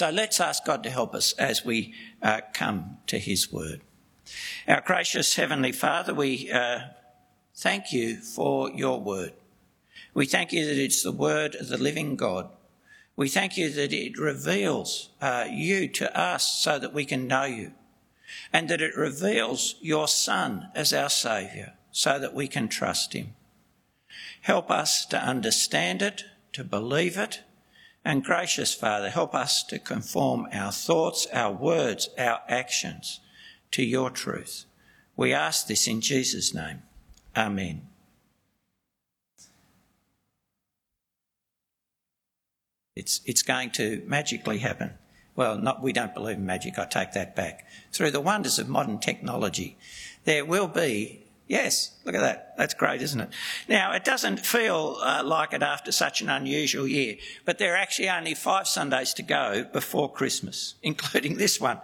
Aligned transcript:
So 0.00 0.08
let's 0.08 0.40
ask 0.40 0.64
God 0.64 0.82
to 0.84 0.90
help 0.90 1.14
us 1.14 1.34
as 1.34 1.62
we 1.62 1.92
uh, 2.22 2.40
come 2.54 2.96
to 3.06 3.18
His 3.18 3.52
word. 3.52 3.82
Our 4.66 4.80
gracious 4.80 5.34
Heavenly 5.34 5.72
Father, 5.72 6.14
we 6.14 6.50
uh, 6.50 6.84
thank 7.54 7.92
you 7.92 8.16
for 8.16 8.70
your 8.70 8.98
word. 8.98 9.34
We 10.14 10.24
thank 10.24 10.54
you 10.54 10.64
that 10.64 10.82
it's 10.82 11.02
the 11.02 11.12
word 11.12 11.54
of 11.54 11.68
the 11.68 11.76
living 11.76 12.16
God. 12.16 12.48
We 13.14 13.28
thank 13.28 13.58
you 13.58 13.68
that 13.68 13.92
it 13.92 14.18
reveals 14.18 15.10
uh, 15.20 15.48
you 15.50 15.86
to 15.88 16.18
us 16.18 16.50
so 16.50 16.78
that 16.78 16.94
we 16.94 17.04
can 17.04 17.28
know 17.28 17.44
you, 17.44 17.72
and 18.54 18.70
that 18.70 18.80
it 18.80 18.96
reveals 18.96 19.74
your 19.82 20.08
Son 20.08 20.68
as 20.74 20.94
our 20.94 21.10
Saviour 21.10 21.74
so 21.90 22.18
that 22.18 22.32
we 22.32 22.48
can 22.48 22.68
trust 22.68 23.12
him. 23.12 23.34
Help 24.40 24.70
us 24.70 25.04
to 25.04 25.22
understand 25.22 26.00
it, 26.00 26.24
to 26.54 26.64
believe 26.64 27.18
it, 27.18 27.42
and 28.04 28.24
gracious 28.24 28.74
Father, 28.74 29.10
help 29.10 29.34
us 29.34 29.62
to 29.64 29.78
conform 29.78 30.48
our 30.52 30.72
thoughts, 30.72 31.26
our 31.32 31.52
words, 31.52 32.08
our 32.18 32.40
actions 32.48 33.20
to 33.72 33.84
your 33.84 34.10
truth. 34.10 34.64
We 35.16 35.32
ask 35.32 35.66
this 35.66 35.86
in 35.86 36.00
Jesus' 36.00 36.54
name. 36.54 36.82
Amen. 37.36 37.86
It's, 42.96 43.20
it's 43.24 43.42
going 43.42 43.70
to 43.72 44.02
magically 44.06 44.58
happen. 44.58 44.92
Well, 45.36 45.56
not, 45.56 45.82
we 45.82 45.92
don't 45.92 46.12
believe 46.12 46.36
in 46.36 46.44
magic, 46.44 46.78
I 46.78 46.84
take 46.84 47.12
that 47.12 47.36
back. 47.36 47.66
Through 47.92 48.10
the 48.10 48.20
wonders 48.20 48.58
of 48.58 48.68
modern 48.68 48.98
technology, 48.98 49.78
there 50.24 50.44
will 50.44 50.68
be, 50.68 51.19
yes, 51.50 51.90
look 52.04 52.14
at 52.14 52.20
that. 52.20 52.54
That's 52.56 52.74
great, 52.74 53.02
isn't 53.02 53.20
it? 53.20 53.28
Now, 53.68 53.92
it 53.92 54.04
doesn't 54.04 54.38
feel 54.38 54.96
uh, 55.02 55.22
like 55.24 55.52
it 55.52 55.62
after 55.62 55.92
such 55.92 56.22
an 56.22 56.28
unusual 56.30 56.86
year, 56.86 57.16
but 57.44 57.58
there 57.58 57.74
are 57.74 57.76
actually 57.76 58.08
only 58.08 58.34
five 58.34 58.68
Sundays 58.68 59.12
to 59.14 59.22
go 59.22 59.64
before 59.64 60.10
Christmas, 60.10 60.76
including 60.82 61.36
this 61.36 61.60
one. 61.60 61.80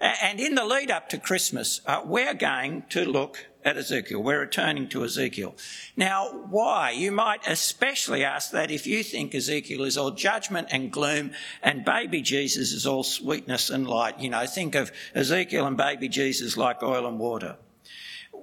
And 0.00 0.38
in 0.38 0.54
the 0.54 0.64
lead 0.64 0.92
up 0.92 1.08
to 1.08 1.18
Christmas, 1.18 1.80
uh, 1.84 2.02
we're 2.04 2.34
going 2.34 2.84
to 2.90 3.04
look 3.04 3.48
at 3.64 3.76
Ezekiel. 3.76 4.22
We're 4.22 4.38
returning 4.38 4.88
to 4.90 5.02
Ezekiel. 5.02 5.56
Now, 5.96 6.28
why? 6.50 6.92
You 6.92 7.10
might 7.10 7.40
especially 7.48 8.22
ask 8.22 8.52
that 8.52 8.70
if 8.70 8.86
you 8.86 9.02
think 9.02 9.34
Ezekiel 9.34 9.82
is 9.82 9.98
all 9.98 10.12
judgment 10.12 10.68
and 10.70 10.92
gloom 10.92 11.32
and 11.62 11.84
baby 11.84 12.22
Jesus 12.22 12.70
is 12.72 12.86
all 12.86 13.02
sweetness 13.02 13.70
and 13.70 13.88
light. 13.88 14.20
You 14.20 14.30
know, 14.30 14.46
think 14.46 14.76
of 14.76 14.92
Ezekiel 15.14 15.66
and 15.66 15.76
baby 15.76 16.08
Jesus 16.08 16.56
like 16.56 16.82
oil 16.84 17.04
and 17.06 17.18
water. 17.18 17.56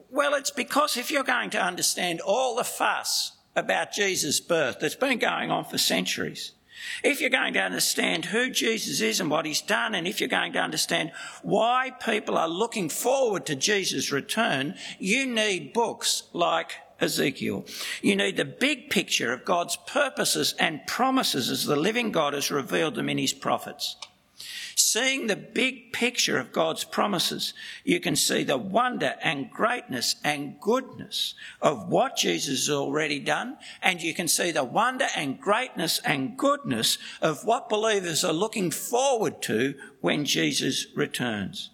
Well, 0.10 0.34
it's 0.34 0.52
because 0.52 0.98
if 0.98 1.12
you're 1.12 1.24
going 1.24 1.50
to 1.52 1.62
understand 1.62 2.22
all 2.22 2.56
the 2.56 2.64
fuss 2.64 3.38
about 3.56 3.92
Jesus' 3.92 4.40
birth 4.40 4.80
that's 4.80 4.96
been 4.96 5.20
going 5.20 5.52
on 5.52 5.66
for 5.66 5.78
centuries, 5.78 6.54
if 7.04 7.22
you're 7.22 7.30
going 7.30 7.54
to 7.54 7.62
understand 7.62 8.26
who 8.26 8.50
Jesus 8.50 9.02
is 9.02 9.20
and 9.20 9.30
what 9.30 9.46
he's 9.46 9.62
done, 9.62 9.96
and 9.96 10.08
if 10.08 10.20
you're 10.20 10.30
going 10.30 10.54
to 10.54 10.60
understand 10.60 11.12
why 11.42 11.92
people 12.04 12.38
are 12.38 12.50
looking 12.50 12.90
forward 12.90 13.46
to 13.46 13.56
Jesus' 13.56 14.12
return, 14.12 14.76
you 15.00 15.26
need 15.26 15.74
books 15.74 16.24
like 16.34 16.74
Ezekiel. 17.00 17.66
You 18.02 18.16
need 18.16 18.38
the 18.38 18.46
big 18.46 18.90
picture 18.90 19.34
of 19.34 19.46
God's 19.46 19.78
purposes 19.88 20.54
and 20.60 20.86
promises 20.88 21.50
as 21.50 21.66
the 21.66 21.76
living 21.76 22.12
God 22.12 22.34
has 22.34 22.52
revealed 22.52 22.96
them 22.96 23.10
in 23.10 23.18
his 23.18 23.34
prophets. 23.34 23.98
Seeing 24.96 25.28
the 25.28 25.36
big 25.36 25.92
picture 25.92 26.38
of 26.38 26.54
God's 26.54 26.86
promises, 26.86 27.54
you 27.84 28.00
can 28.00 28.16
see 28.16 28.46
the 28.46 28.58
wonder 28.58 29.16
and 29.22 29.52
greatness 29.52 30.16
and 30.24 30.58
goodness 30.62 31.34
of 31.62 31.90
what 31.90 32.16
Jesus 32.16 32.68
has 32.68 32.74
already 32.74 33.20
done, 33.20 33.58
and 33.82 34.02
you 34.02 34.14
can 34.14 34.30
see 34.30 34.52
the 34.52 34.64
wonder 34.64 35.08
and 35.14 35.38
greatness 35.38 36.00
and 36.06 36.38
goodness 36.38 36.98
of 37.22 37.44
what 37.44 37.68
believers 37.68 38.24
are 38.24 38.32
looking 38.32 38.72
forward 38.72 39.42
to 39.42 39.76
when 40.00 40.24
Jesus 40.24 40.88
returns. 40.96 41.72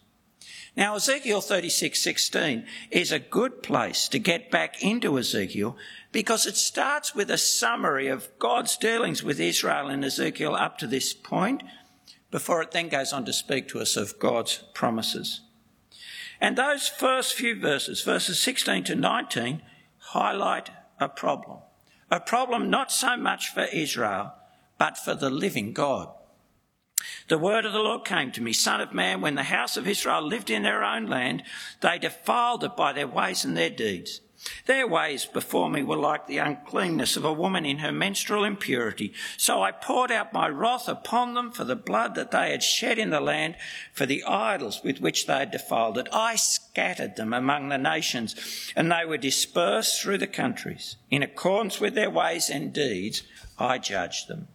Now, 0.75 0.95
Ezekiel 0.95 1.41
36:16 1.41 2.65
is 2.89 3.11
a 3.11 3.19
good 3.19 3.61
place 3.61 4.07
to 4.07 4.17
get 4.17 4.49
back 4.49 4.81
into 4.81 5.19
Ezekiel 5.19 5.77
because 6.11 6.47
it 6.47 6.57
starts 6.57 7.13
with 7.13 7.29
a 7.29 7.37
summary 7.37 8.07
of 8.07 8.29
God's 8.39 8.75
dealings 8.77 9.21
with 9.21 9.39
Israel 9.39 9.89
in 9.89 10.03
Ezekiel 10.03 10.55
up 10.55 10.79
to 10.79 10.87
this 10.87 11.13
point 11.13 11.61
before 12.31 12.61
it 12.61 12.71
then 12.71 12.89
goes 12.89 13.13
on 13.13 13.25
to 13.25 13.33
speak 13.33 13.67
to 13.67 13.79
us 13.79 13.95
of 13.97 14.17
God's 14.17 14.63
promises. 14.73 15.41
And 16.39 16.57
those 16.57 16.87
first 16.87 17.35
few 17.35 17.59
verses, 17.59 18.01
verses 18.01 18.39
16 18.39 18.85
to 18.85 18.95
19, 18.95 19.61
highlight 19.97 20.71
a 20.99 21.07
problem. 21.07 21.59
A 22.09 22.19
problem 22.19 22.69
not 22.69 22.91
so 22.91 23.15
much 23.15 23.53
for 23.53 23.65
Israel, 23.65 24.33
but 24.77 24.97
for 24.97 25.13
the 25.13 25.29
living 25.29 25.73
God. 25.73 26.09
The 27.27 27.37
word 27.37 27.65
of 27.65 27.73
the 27.73 27.79
Lord 27.79 28.05
came 28.05 28.31
to 28.31 28.41
me, 28.41 28.53
Son 28.53 28.81
of 28.81 28.93
man, 28.93 29.21
when 29.21 29.35
the 29.35 29.43
house 29.43 29.77
of 29.77 29.87
Israel 29.87 30.21
lived 30.21 30.49
in 30.49 30.63
their 30.63 30.83
own 30.83 31.07
land, 31.07 31.43
they 31.81 31.99
defiled 31.99 32.63
it 32.63 32.75
by 32.75 32.93
their 32.93 33.07
ways 33.07 33.45
and 33.45 33.55
their 33.55 33.69
deeds. 33.69 34.21
Their 34.65 34.87
ways 34.87 35.25
before 35.25 35.69
me 35.69 35.83
were 35.83 35.97
like 35.97 36.27
the 36.27 36.39
uncleanness 36.39 37.15
of 37.15 37.25
a 37.25 37.33
woman 37.33 37.65
in 37.65 37.79
her 37.79 37.91
menstrual 37.91 38.43
impurity. 38.43 39.13
So 39.37 39.61
I 39.61 39.71
poured 39.71 40.11
out 40.11 40.33
my 40.33 40.47
wrath 40.47 40.87
upon 40.87 41.33
them 41.33 41.51
for 41.51 41.63
the 41.63 41.75
blood 41.75 42.15
that 42.15 42.31
they 42.31 42.51
had 42.51 42.63
shed 42.63 42.97
in 42.97 43.11
the 43.11 43.19
land, 43.19 43.55
for 43.93 44.05
the 44.05 44.23
idols 44.23 44.81
with 44.83 44.99
which 44.99 45.27
they 45.27 45.39
had 45.39 45.51
defiled 45.51 45.97
it. 45.97 46.07
I 46.11 46.35
scattered 46.35 47.15
them 47.15 47.33
among 47.33 47.69
the 47.69 47.77
nations, 47.77 48.35
and 48.75 48.91
they 48.91 49.05
were 49.05 49.17
dispersed 49.17 50.01
through 50.01 50.17
the 50.17 50.27
countries. 50.27 50.95
In 51.09 51.21
accordance 51.23 51.79
with 51.79 51.93
their 51.93 52.09
ways 52.09 52.49
and 52.49 52.73
deeds, 52.73 53.23
I 53.59 53.77
judged 53.77 54.27
them. 54.27 54.47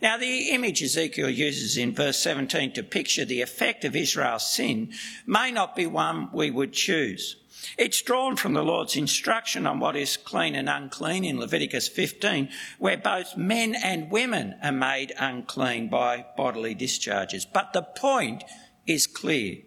Now, 0.00 0.16
the 0.16 0.50
image 0.50 0.82
Ezekiel 0.82 1.30
uses 1.30 1.76
in 1.76 1.94
verse 1.94 2.18
17 2.18 2.72
to 2.72 2.82
picture 2.82 3.24
the 3.24 3.42
effect 3.42 3.84
of 3.84 3.94
Israel's 3.94 4.50
sin 4.50 4.92
may 5.24 5.52
not 5.52 5.76
be 5.76 5.86
one 5.86 6.28
we 6.32 6.50
would 6.50 6.72
choose. 6.72 7.36
It's 7.78 8.02
drawn 8.02 8.36
from 8.36 8.54
the 8.54 8.62
Lord's 8.62 8.96
instruction 8.96 9.66
on 9.66 9.80
what 9.80 9.96
is 9.96 10.16
clean 10.16 10.54
and 10.54 10.68
unclean 10.68 11.24
in 11.24 11.38
Leviticus 11.38 11.88
15, 11.88 12.48
where 12.78 12.96
both 12.96 13.36
men 13.36 13.74
and 13.74 14.10
women 14.10 14.56
are 14.62 14.72
made 14.72 15.12
unclean 15.18 15.88
by 15.88 16.26
bodily 16.36 16.74
discharges. 16.74 17.44
But 17.44 17.72
the 17.72 17.82
point 17.82 18.44
is 18.86 19.06
clear. 19.06 19.58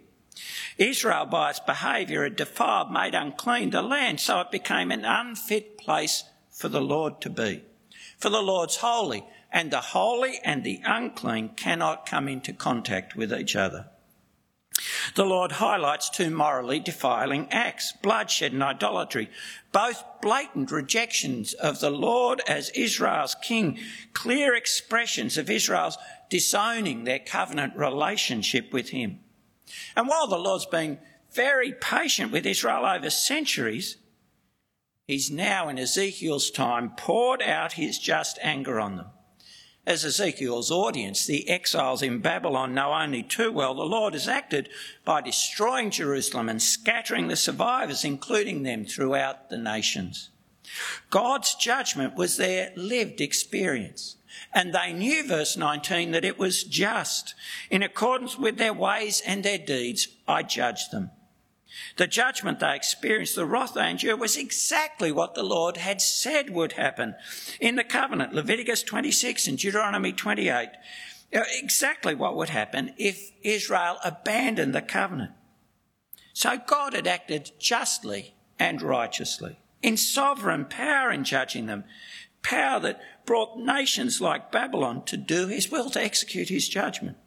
Israel, 0.77 1.25
by 1.25 1.51
its 1.51 1.59
behaviour, 1.61 2.23
had 2.23 2.35
defiled, 2.35 2.91
made 2.91 3.15
unclean 3.15 3.69
the 3.69 3.81
land, 3.81 4.19
so 4.19 4.41
it 4.41 4.51
became 4.51 4.91
an 4.91 5.05
unfit 5.05 5.77
place 5.77 6.23
for 6.51 6.67
the 6.67 6.81
Lord 6.81 7.21
to 7.21 7.29
be. 7.29 7.63
For 8.17 8.29
the 8.29 8.41
Lord's 8.41 8.77
holy, 8.77 9.25
and 9.51 9.71
the 9.71 9.81
holy 9.81 10.39
and 10.43 10.63
the 10.63 10.81
unclean 10.83 11.49
cannot 11.55 12.05
come 12.05 12.27
into 12.27 12.51
contact 12.51 13.15
with 13.15 13.33
each 13.33 13.55
other. 13.55 13.87
The 15.15 15.25
Lord 15.25 15.53
highlights 15.53 16.09
two 16.09 16.29
morally 16.29 16.79
defiling 16.79 17.47
acts 17.51 17.93
bloodshed 18.01 18.51
and 18.51 18.63
idolatry, 18.63 19.29
both 19.71 20.03
blatant 20.21 20.71
rejections 20.71 21.53
of 21.53 21.79
the 21.79 21.89
Lord 21.89 22.41
as 22.47 22.69
Israel's 22.71 23.35
king, 23.41 23.79
clear 24.13 24.53
expressions 24.53 25.37
of 25.37 25.49
Israel's 25.49 25.97
disowning 26.29 27.03
their 27.03 27.19
covenant 27.19 27.77
relationship 27.77 28.73
with 28.73 28.89
him. 28.89 29.19
And 29.95 30.07
while 30.07 30.27
the 30.27 30.37
Lord's 30.37 30.65
been 30.65 30.99
very 31.31 31.71
patient 31.73 32.31
with 32.31 32.45
Israel 32.45 32.85
over 32.85 33.09
centuries, 33.09 33.97
he's 35.07 35.31
now 35.31 35.69
in 35.69 35.79
Ezekiel's 35.79 36.51
time 36.51 36.91
poured 36.97 37.41
out 37.41 37.73
his 37.73 37.97
just 37.97 38.39
anger 38.41 38.79
on 38.79 38.97
them. 38.97 39.07
As 39.87 40.03
Ezekiel's 40.03 40.71
audience, 40.71 41.25
the 41.25 41.47
exiles 41.47 42.01
in 42.01 42.19
Babylon 42.19 42.73
know 42.73 42.91
only 42.91 43.21
too 43.21 43.51
well, 43.51 43.75
the 43.75 43.83
Lord 43.83 44.13
has 44.13 44.27
acted 44.27 44.69
by 45.03 45.21
destroying 45.21 45.91
Jerusalem 45.91 46.49
and 46.49 46.61
scattering 46.61 47.27
the 47.27 47.35
survivors, 47.35 48.03
including 48.03 48.63
them 48.63 48.85
throughout 48.85 49.49
the 49.49 49.57
nations. 49.57 50.31
God's 51.11 51.53
judgment 51.55 52.15
was 52.15 52.37
their 52.37 52.71
lived 52.75 53.21
experience. 53.21 54.17
And 54.53 54.73
they 54.73 54.91
knew, 54.91 55.25
verse 55.27 55.55
19, 55.55 56.11
that 56.11 56.25
it 56.25 56.39
was 56.39 56.63
just. 56.63 57.35
In 57.69 57.83
accordance 57.83 58.37
with 58.37 58.57
their 58.57 58.73
ways 58.73 59.21
and 59.25 59.43
their 59.43 59.59
deeds, 59.59 60.07
I 60.27 60.43
judged 60.43 60.91
them. 60.91 61.11
The 61.97 62.07
judgment 62.07 62.59
they 62.59 62.75
experienced, 62.75 63.35
the 63.35 63.45
wrath 63.45 63.73
they 63.73 63.89
endured, 63.89 64.19
was 64.19 64.37
exactly 64.37 65.11
what 65.11 65.33
the 65.33 65.43
Lord 65.43 65.77
had 65.77 66.01
said 66.01 66.49
would 66.49 66.73
happen 66.73 67.15
in 67.59 67.75
the 67.75 67.83
covenant, 67.83 68.33
Leviticus 68.33 68.83
26 68.83 69.47
and 69.47 69.57
Deuteronomy 69.57 70.13
28. 70.13 70.69
Uh, 71.33 71.41
exactly 71.51 72.15
what 72.15 72.35
would 72.35 72.49
happen 72.49 72.93
if 72.97 73.31
Israel 73.43 73.97
abandoned 74.03 74.73
the 74.73 74.81
covenant. 74.81 75.31
So 76.33 76.57
God 76.65 76.93
had 76.93 77.07
acted 77.07 77.51
justly 77.59 78.35
and 78.59 78.81
righteously, 78.81 79.59
in 79.81 79.97
sovereign 79.97 80.65
power 80.65 81.11
in 81.11 81.23
judging 81.23 81.65
them, 81.65 81.83
power 82.41 82.79
that 82.79 83.01
brought 83.25 83.57
nations 83.57 84.21
like 84.21 84.51
Babylon 84.51 85.03
to 85.05 85.17
do 85.17 85.47
his 85.47 85.71
will, 85.71 85.89
to 85.89 86.01
execute 86.01 86.49
his 86.49 86.69
judgment. 86.69 87.17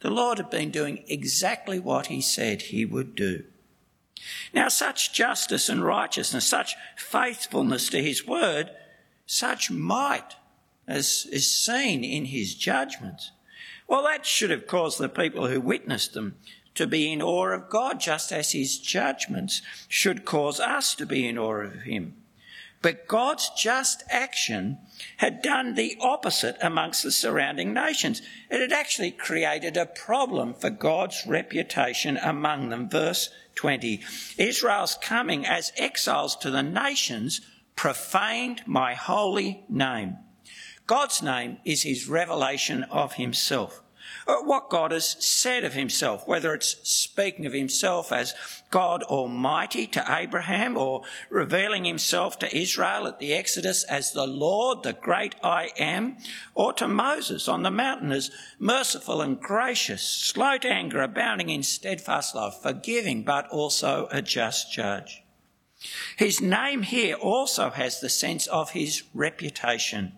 The 0.00 0.10
Lord 0.10 0.38
had 0.38 0.50
been 0.50 0.70
doing 0.70 1.04
exactly 1.08 1.78
what 1.78 2.06
he 2.06 2.22
said 2.22 2.62
he 2.62 2.84
would 2.84 3.14
do. 3.14 3.44
Now, 4.52 4.68
such 4.68 5.12
justice 5.12 5.68
and 5.68 5.84
righteousness, 5.84 6.46
such 6.46 6.76
faithfulness 6.96 7.88
to 7.90 8.02
his 8.02 8.26
word, 8.26 8.70
such 9.26 9.70
might 9.70 10.36
as 10.86 11.26
is 11.30 11.50
seen 11.50 12.02
in 12.02 12.26
his 12.26 12.54
judgments, 12.54 13.30
Well, 13.86 14.02
that 14.04 14.26
should 14.26 14.50
have 14.50 14.66
caused 14.66 14.98
the 14.98 15.08
people 15.08 15.48
who 15.48 15.60
witnessed 15.60 16.14
them 16.14 16.36
to 16.74 16.86
be 16.86 17.12
in 17.12 17.22
awe 17.22 17.48
of 17.48 17.68
God, 17.68 18.00
just 18.00 18.32
as 18.32 18.52
his 18.52 18.78
judgments 18.78 19.62
should 19.88 20.24
cause 20.24 20.60
us 20.60 20.94
to 20.96 21.06
be 21.06 21.26
in 21.26 21.38
awe 21.38 21.62
of 21.62 21.82
him. 21.82 22.14
But 22.82 23.06
God's 23.06 23.50
just 23.56 24.02
action 24.08 24.78
had 25.18 25.42
done 25.42 25.74
the 25.74 25.96
opposite 26.00 26.56
amongst 26.62 27.02
the 27.02 27.12
surrounding 27.12 27.74
nations. 27.74 28.22
It 28.50 28.60
had 28.60 28.72
actually 28.72 29.10
created 29.10 29.76
a 29.76 29.84
problem 29.84 30.54
for 30.54 30.70
God's 30.70 31.26
reputation 31.26 32.16
among 32.16 32.70
them. 32.70 32.88
Verse 32.88 33.28
20 33.60 34.00
Israel's 34.38 34.96
coming 35.02 35.44
as 35.44 35.70
exiles 35.76 36.34
to 36.34 36.50
the 36.50 36.62
nations 36.62 37.42
profaned 37.76 38.62
my 38.66 38.94
holy 38.94 39.64
name. 39.68 40.16
God's 40.86 41.20
name 41.20 41.58
is 41.66 41.82
his 41.82 42.08
revelation 42.08 42.84
of 42.84 43.12
himself. 43.12 43.82
Uh, 44.26 44.36
what 44.42 44.70
God 44.70 44.92
has 44.92 45.16
said 45.24 45.64
of 45.64 45.72
himself, 45.72 46.26
whether 46.26 46.54
it's 46.54 46.76
speaking 46.88 47.46
of 47.46 47.52
himself 47.52 48.12
as 48.12 48.34
God 48.70 49.02
Almighty 49.04 49.86
to 49.88 50.04
Abraham 50.08 50.76
or 50.76 51.02
revealing 51.30 51.84
himself 51.84 52.38
to 52.40 52.56
Israel 52.56 53.06
at 53.06 53.18
the 53.18 53.32
Exodus 53.32 53.82
as 53.84 54.12
the 54.12 54.26
Lord, 54.26 54.82
the 54.82 54.92
great 54.92 55.34
I 55.42 55.70
am, 55.78 56.18
or 56.54 56.72
to 56.74 56.86
Moses 56.86 57.48
on 57.48 57.62
the 57.62 57.70
mountain 57.70 58.12
as 58.12 58.30
merciful 58.58 59.20
and 59.22 59.40
gracious, 59.40 60.02
slow 60.02 60.58
to 60.58 60.68
anger, 60.68 61.00
abounding 61.00 61.48
in 61.48 61.62
steadfast 61.62 62.34
love, 62.34 62.60
forgiving, 62.60 63.22
but 63.22 63.48
also 63.48 64.08
a 64.10 64.22
just 64.22 64.72
judge. 64.72 65.22
His 66.16 66.42
name 66.42 66.82
here 66.82 67.14
also 67.14 67.70
has 67.70 68.00
the 68.00 68.10
sense 68.10 68.46
of 68.48 68.70
his 68.70 69.02
reputation, 69.14 70.12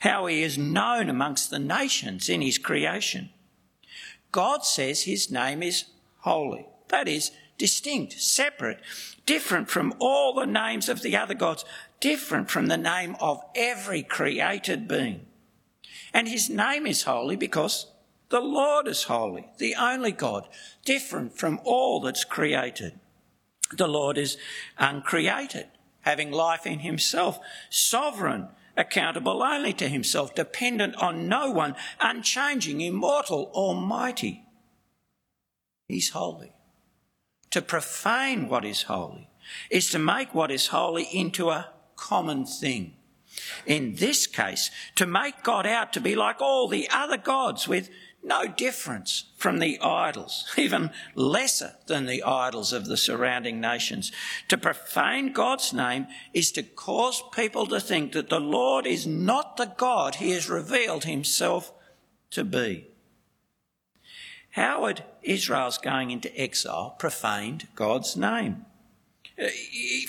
how 0.00 0.26
he 0.26 0.42
is 0.42 0.56
known 0.56 1.10
amongst 1.10 1.50
the 1.50 1.58
nations 1.58 2.30
in 2.30 2.40
his 2.40 2.56
creation. 2.56 3.28
God 4.32 4.64
says 4.64 5.02
his 5.02 5.30
name 5.30 5.62
is 5.62 5.84
holy. 6.20 6.66
That 6.88 7.06
is, 7.06 7.30
distinct, 7.58 8.14
separate, 8.14 8.80
different 9.26 9.70
from 9.70 9.94
all 9.98 10.34
the 10.34 10.46
names 10.46 10.88
of 10.88 11.02
the 11.02 11.16
other 11.16 11.34
gods, 11.34 11.64
different 12.00 12.50
from 12.50 12.66
the 12.66 12.76
name 12.76 13.14
of 13.20 13.40
every 13.54 14.02
created 14.02 14.88
being. 14.88 15.26
And 16.12 16.28
his 16.28 16.50
name 16.50 16.86
is 16.86 17.04
holy 17.04 17.36
because 17.36 17.86
the 18.30 18.40
Lord 18.40 18.88
is 18.88 19.04
holy, 19.04 19.48
the 19.58 19.74
only 19.74 20.12
God, 20.12 20.48
different 20.84 21.38
from 21.38 21.60
all 21.64 22.00
that's 22.00 22.24
created. 22.24 22.98
The 23.76 23.86
Lord 23.86 24.18
is 24.18 24.38
uncreated, 24.78 25.66
having 26.00 26.30
life 26.30 26.66
in 26.66 26.80
himself, 26.80 27.38
sovereign, 27.70 28.48
accountable 28.76 29.42
only 29.42 29.72
to 29.74 29.88
himself, 29.88 30.34
dependent 30.34 30.96
on 30.96 31.28
no 31.28 31.50
one, 31.50 31.76
unchanging, 32.00 32.80
immortal, 32.80 33.50
almighty. 33.54 34.44
He's 35.88 36.10
holy. 36.10 36.52
To 37.50 37.60
profane 37.60 38.48
what 38.48 38.64
is 38.64 38.82
holy 38.82 39.28
is 39.70 39.90
to 39.90 39.98
make 39.98 40.34
what 40.34 40.50
is 40.50 40.68
holy 40.68 41.04
into 41.12 41.50
a 41.50 41.68
common 41.96 42.46
thing. 42.46 42.94
In 43.66 43.94
this 43.96 44.26
case, 44.26 44.70
to 44.96 45.06
make 45.06 45.42
God 45.42 45.66
out 45.66 45.92
to 45.94 46.00
be 46.00 46.14
like 46.14 46.40
all 46.40 46.68
the 46.68 46.88
other 46.90 47.16
gods 47.16 47.66
with 47.66 47.90
no 48.22 48.46
difference 48.46 49.24
from 49.36 49.58
the 49.58 49.80
idols, 49.80 50.52
even 50.56 50.90
lesser 51.14 51.74
than 51.86 52.06
the 52.06 52.22
idols 52.22 52.72
of 52.72 52.86
the 52.86 52.96
surrounding 52.96 53.60
nations. 53.60 54.12
To 54.48 54.56
profane 54.56 55.32
God's 55.32 55.72
name 55.72 56.06
is 56.32 56.52
to 56.52 56.62
cause 56.62 57.22
people 57.32 57.66
to 57.66 57.80
think 57.80 58.12
that 58.12 58.28
the 58.28 58.40
Lord 58.40 58.86
is 58.86 59.06
not 59.06 59.56
the 59.56 59.72
God 59.76 60.16
he 60.16 60.30
has 60.30 60.48
revealed 60.48 61.04
himself 61.04 61.72
to 62.30 62.44
be. 62.44 62.86
How 64.50 64.86
had 64.86 65.04
Israel's 65.22 65.78
going 65.78 66.10
into 66.10 66.38
exile 66.38 66.94
profaned 66.98 67.68
God's 67.74 68.16
name? 68.16 68.66
Uh, 69.42 69.48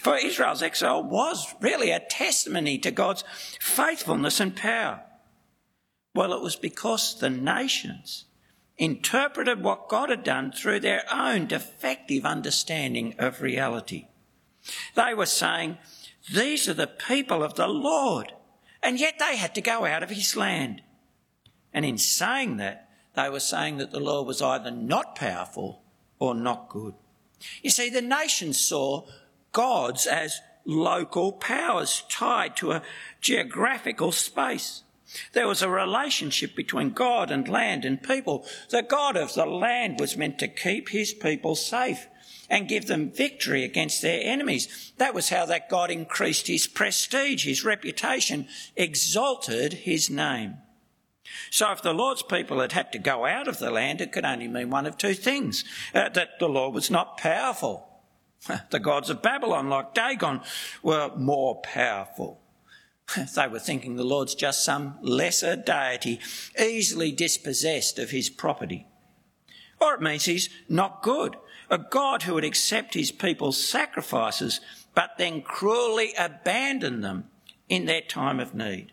for 0.01 0.18
Israel's 0.18 0.62
exile 0.62 1.01
was 1.01 1.56
really 1.62 1.92
a 1.92 2.01
testimony 2.01 2.77
to 2.80 2.92
God's 2.92 3.24
faithfulness 3.59 4.42
and 4.42 4.54
power. 4.56 5.01
Well, 6.15 6.33
it 6.33 6.42
was 6.42 6.56
because 6.56 7.19
the 7.19 7.30
nations 7.30 8.25
interpreted 8.77 9.63
what 9.63 9.89
God 9.89 10.10
had 10.10 10.24
done 10.24 10.51
through 10.51 10.80
their 10.80 11.04
own 11.12 11.48
defective 11.48 12.25
understanding 12.25 13.15
of 13.18 13.42
reality. 13.42 14.07
They 14.95 15.13
were 15.13 15.25
saying, 15.25 15.77
These 16.33 16.69
are 16.69 16.74
the 16.74 16.88
people 16.88 17.44
of 17.44 17.56
the 17.56 17.68
Lord, 17.68 18.33
and 18.81 19.00
yet 19.00 19.15
they 19.19 19.38
had 19.38 19.56
to 19.56 19.62
go 19.62 19.86
out 19.86 20.04
of 20.04 20.10
his 20.10 20.36
land. 20.36 20.81
And 21.74 21.86
in 21.86 21.98
saying 21.98 22.57
that, 22.57 22.89
they 23.16 23.30
were 23.30 23.39
saying 23.39 23.77
that 23.77 23.92
the 23.92 24.00
Lord 24.00 24.27
was 24.27 24.42
either 24.42 24.71
not 24.71 25.16
powerful 25.16 25.83
or 26.19 26.33
not 26.33 26.69
good. 26.69 26.94
You 27.62 27.69
see, 27.69 27.89
the 27.89 28.01
nations 28.01 28.59
saw 28.59 29.06
gods 29.51 30.07
as 30.07 30.39
local 30.66 31.33
powers 31.33 32.04
tied 32.09 32.56
to 32.57 32.71
a 32.71 32.81
geographical 33.21 34.12
space. 34.12 34.83
There 35.33 35.48
was 35.48 35.62
a 35.62 35.69
relationship 35.69 36.56
between 36.56 36.92
God 36.92 37.31
and 37.31 37.48
land 37.48 37.86
and 37.86 38.01
people. 38.01 38.45
The 38.69 38.81
God 38.81 39.15
of 39.15 39.33
the 39.33 39.45
land 39.45 40.00
was 40.00 40.18
meant 40.18 40.39
to 40.39 40.48
keep 40.48 40.89
his 40.89 41.13
people 41.13 41.56
safe 41.56 42.07
and 42.50 42.68
give 42.68 42.88
them 42.88 43.12
victory 43.12 43.63
against 43.63 44.01
their 44.01 44.21
enemies. 44.24 44.94
That 44.98 45.13
was 45.13 45.30
how 45.30 45.45
that 45.48 45.69
God 45.69 45.89
increased 45.89 46.48
his 46.48 46.68
prestige, 46.68 47.45
his 47.45 47.63
reputation, 47.63 48.48
exalted 48.75 49.74
his 49.74 50.10
name. 50.10 50.57
So 51.50 51.71
if 51.71 51.81
the 51.81 51.94
Lord's 51.94 52.24
people 52.24 52.59
had 52.59 52.74
had 52.74 52.92
to 52.92 53.00
go 53.00 53.25
out 53.25 53.48
of 53.48 53.59
the 53.59 53.71
land, 53.71 54.01
it 54.01 54.12
could 54.12 54.25
only 54.25 54.48
mean 54.48 54.69
one 54.69 54.86
of 54.86 54.98
two 54.98 55.13
things 55.13 55.63
uh, 55.94 56.09
that 56.09 56.39
the 56.39 56.50
Lord 56.50 56.74
was 56.74 56.92
not 56.92 57.18
powerful. 57.18 57.89
The 58.71 58.80
gods 58.80 59.09
of 59.09 59.21
Babylon, 59.21 59.69
like 59.69 59.94
Dagon, 59.94 60.42
were 60.81 61.12
more 61.16 61.62
powerful. 61.62 62.43
They 63.35 63.47
were 63.47 63.59
thinking 63.59 63.95
the 63.95 64.03
Lord's 64.03 64.35
just 64.35 64.63
some 64.63 64.97
lesser 65.01 65.55
deity, 65.55 66.19
easily 66.59 67.11
dispossessed 67.11 68.00
of 68.00 68.11
his 68.11 68.29
property. 68.29 68.88
Or 69.79 69.94
it 69.94 70.01
means 70.01 70.25
he's 70.25 70.50
not 70.69 71.03
good, 71.03 71.35
a 71.69 71.77
God 71.77 72.23
who 72.23 72.35
would 72.35 72.45
accept 72.45 72.94
his 72.94 73.11
people's 73.11 73.63
sacrifices, 73.63 74.61
but 74.95 75.17
then 75.17 75.41
cruelly 75.41 76.13
abandon 76.17 77.01
them 77.01 77.25
in 77.69 77.85
their 77.85 78.01
time 78.01 78.39
of 78.39 78.55
need. 78.55 78.91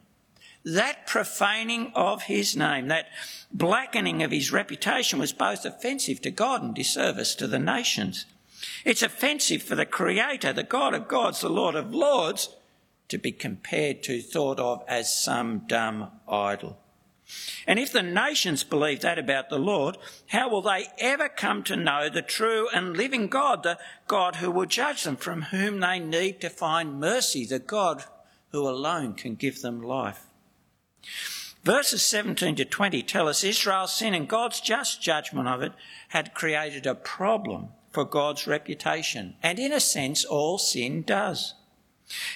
That 0.65 1.07
profaning 1.07 1.93
of 1.95 2.25
his 2.25 2.55
name, 2.57 2.89
that 2.89 3.07
blackening 3.53 4.23
of 4.23 4.31
his 4.31 4.53
reputation 4.53 5.19
was 5.19 5.33
both 5.33 5.65
offensive 5.65 6.21
to 6.23 6.31
God 6.31 6.63
and 6.63 6.75
disservice 6.75 7.35
to 7.37 7.47
the 7.47 7.59
nations. 7.59 8.27
It's 8.85 9.03
offensive 9.03 9.63
for 9.63 9.75
the 9.75 9.87
Creator, 9.87 10.53
the 10.53 10.63
God 10.63 10.93
of 10.93 11.09
gods, 11.09 11.41
the 11.41 11.49
Lord 11.49 11.75
of 11.75 11.95
lords, 11.95 12.55
to 13.11 13.19
be 13.19 13.33
compared 13.33 14.03
to, 14.05 14.21
thought 14.21 14.59
of 14.59 14.83
as 14.89 15.15
some 15.15 15.61
dumb 15.67 16.11
idol. 16.29 16.79
And 17.67 17.79
if 17.79 17.93
the 17.93 18.03
nations 18.03 18.65
believe 18.65 19.01
that 19.01 19.19
about 19.19 19.51
the 19.51 19.59
Lord, 19.59 19.99
how 20.29 20.49
will 20.49 20.63
they 20.63 20.89
ever 20.99 21.29
come 21.29 21.63
to 21.65 21.77
know 21.77 22.09
the 22.09 22.23
true 22.23 22.69
and 22.75 22.97
living 22.97 23.29
God, 23.29 23.63
the 23.63 23.79
God 24.09 24.37
who 24.37 24.51
will 24.51 24.67
judge 24.67 25.05
them, 25.05 25.17
from 25.17 25.43
whom 25.43 25.81
they 25.81 26.01
need 26.01 26.41
to 26.41 26.51
find 26.51 26.99
mercy, 26.99 27.45
the 27.45 27.59
God 27.59 28.05
who 28.51 28.69
alone 28.69 29.15
can 29.15 29.37
give 29.37 29.63
them 29.63 29.81
life? 29.81 30.27
Verses 31.63 32.03
17 32.03 32.57
to 32.57 32.65
20 32.65 33.03
tell 33.03 33.29
us 33.29 33.45
Israel's 33.45 33.93
sin 33.93 34.15
and 34.15 34.29
God's 34.29 34.61
just 34.61 35.03
judgment 35.03 35.47
of 35.47 35.63
it 35.63 35.73
had 36.09 36.35
created 36.35 36.87
a 36.87 36.95
problem 36.95 37.69
for 37.93 38.05
God's 38.05 38.47
reputation. 38.47 39.35
And 39.43 39.59
in 39.59 39.73
a 39.73 39.81
sense, 39.81 40.25
all 40.25 40.59
sin 40.59 41.03
does. 41.03 41.55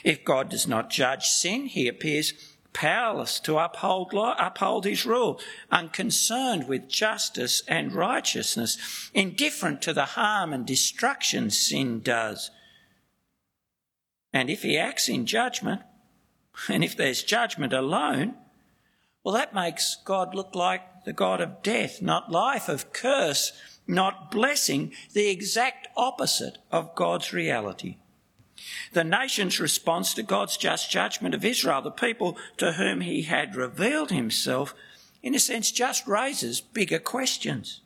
If 0.03 0.25
God 0.25 0.49
does 0.49 0.67
not 0.67 0.91
judge 0.91 1.27
sin, 1.27 1.67
he 1.67 1.89
appears 1.89 2.33
powerless 2.75 3.41
to 3.41 3.57
uphold, 3.57 4.13
law, 4.13 4.35
uphold 4.39 4.85
his 4.85 5.07
rule, 5.07 5.41
unconcerned 5.71 6.69
with 6.69 6.89
justice 6.89 7.63
and 7.67 7.95
righteousness, 7.95 9.11
indifferent 9.15 9.81
to 9.83 9.95
the 9.95 10.05
harm 10.05 10.53
and 10.53 10.67
destruction 10.67 11.51
sin 11.51 12.01
does. 12.01 12.51
And 14.33 14.51
if 14.51 14.63
he 14.63 14.77
acts 14.77 15.09
in 15.09 15.25
judgment, 15.25 15.81
and 16.69 16.85
if 16.85 16.97
there's 16.97 17.23
judgment 17.23 17.73
alone, 17.73 18.35
well, 19.23 19.35
that 19.35 19.55
makes 19.55 19.97
God 20.05 20.35
look 20.35 20.55
like 20.55 21.05
the 21.05 21.15
God 21.15 21.41
of 21.41 21.63
death, 21.63 22.03
not 22.03 22.31
life, 22.31 22.69
of 22.69 22.93
curse, 22.93 23.53
not 23.87 24.31
blessing, 24.31 24.93
the 25.13 25.29
exact 25.29 25.89
opposite 25.97 26.59
of 26.71 26.95
God's 26.95 27.33
reality. 27.33 27.97
The 28.93 29.05
nation's 29.05 29.61
response 29.61 30.15
to 30.15 30.23
God's 30.23 30.57
just 30.57 30.91
judgment 30.91 31.35
of 31.35 31.45
Israel, 31.45 31.83
the 31.83 31.91
people 31.91 32.37
to 32.57 32.73
whom 32.73 33.01
he 33.01 33.23
had 33.23 33.57
revealed 33.57 34.11
himself, 34.11 34.75
in 35.23 35.35
a 35.35 35.39
sense 35.39 35.71
just 35.71 36.07
raises 36.07 36.61
bigger 36.61 36.99
questions. 36.99 37.81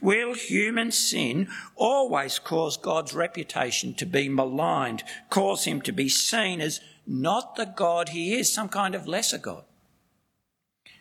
Will 0.00 0.34
human 0.34 0.92
sin 0.92 1.48
always 1.74 2.38
cause 2.38 2.76
God's 2.76 3.14
reputation 3.14 3.94
to 3.94 4.06
be 4.06 4.28
maligned, 4.28 5.02
cause 5.30 5.64
him 5.64 5.80
to 5.82 5.92
be 5.92 6.08
seen 6.08 6.60
as 6.60 6.80
not 7.06 7.56
the 7.56 7.64
God 7.64 8.10
he 8.10 8.34
is, 8.34 8.52
some 8.52 8.68
kind 8.68 8.94
of 8.94 9.06
lesser 9.06 9.38
God? 9.38 9.64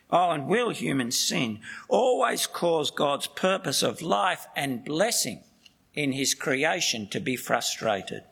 Oh, 0.10 0.31
and 0.31 0.48
will 0.48 0.69
human 0.69 1.12
sin 1.12 1.60
always 1.89 2.48
cause 2.48 2.91
God's 2.91 3.27
purpose 3.27 3.84
of 3.84 4.01
life 4.01 4.48
and 4.55 4.86
blessing 4.86 5.43
in 5.93 6.12
his 6.12 6.34
creation 6.34 7.07
to 7.10 7.19
be 7.19 7.36
frustrated? 7.36 8.24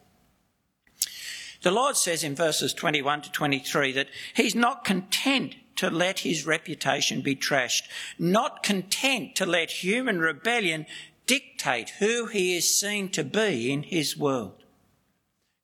The 1.63 1.71
Lord 1.71 1.95
says 1.95 2.25
in 2.25 2.35
verses 2.35 2.73
21 2.73 3.21
to 3.21 3.31
23 3.31 3.93
that 3.93 4.09
he's 4.35 4.53
not 4.53 4.83
content 4.83 5.55
to 5.77 5.89
let 5.89 6.19
his 6.19 6.45
reputation 6.45 7.21
be 7.21 7.37
trashed, 7.37 7.83
not 8.19 8.63
content 8.63 9.35
to 9.37 9.45
let 9.45 9.71
human 9.71 10.19
rebellion 10.19 10.85
dictate 11.25 11.91
who 11.99 12.27
he 12.27 12.57
is 12.57 12.79
seen 12.79 13.09
to 13.09 13.23
be 13.23 13.71
in 13.71 13.83
his 13.83 14.17
world. 14.17 14.63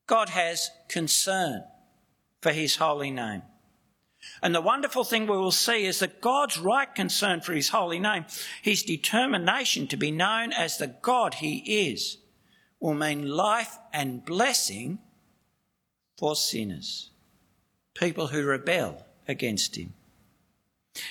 God 0.06 0.30
has 0.30 0.70
concern 0.88 1.64
for 2.40 2.50
his 2.50 2.76
holy 2.76 3.10
name. 3.10 3.42
And 4.42 4.54
the 4.54 4.62
wonderful 4.62 5.04
thing 5.04 5.26
we 5.26 5.36
will 5.36 5.52
see 5.52 5.84
is 5.84 5.98
that 5.98 6.22
God's 6.22 6.58
right 6.58 6.92
concern 6.94 7.42
for 7.42 7.52
his 7.52 7.68
holy 7.68 7.98
name, 7.98 8.24
his 8.62 8.82
determination 8.82 9.86
to 9.88 9.98
be 9.98 10.10
known 10.10 10.52
as 10.54 10.78
the 10.78 10.86
God 10.86 11.34
he 11.34 11.90
is, 11.90 12.16
will 12.80 12.94
mean 12.94 13.28
life 13.28 13.76
and 13.92 14.24
blessing 14.24 14.98
for 16.20 16.36
sinners, 16.36 17.10
people 17.94 18.26
who 18.26 18.44
rebel 18.44 19.06
against 19.26 19.76
him. 19.76 19.94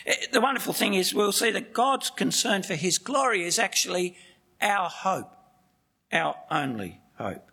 Eh, 0.06 0.28
the 0.32 0.39
wonderful 0.39 0.72
thing 0.72 0.94
is 0.94 1.16
we'll 1.16 1.32
see 1.32 1.50
that 1.50 1.74
God's 1.74 2.12
concern 2.12 2.62
for 2.62 2.75
his 2.75 3.00
glory 3.00 3.44
is 3.44 3.58
actually 3.58 4.16
our 4.62 4.88
hope, 4.88 5.32
our 6.13 6.36
only 6.51 7.01
hope. 7.18 7.51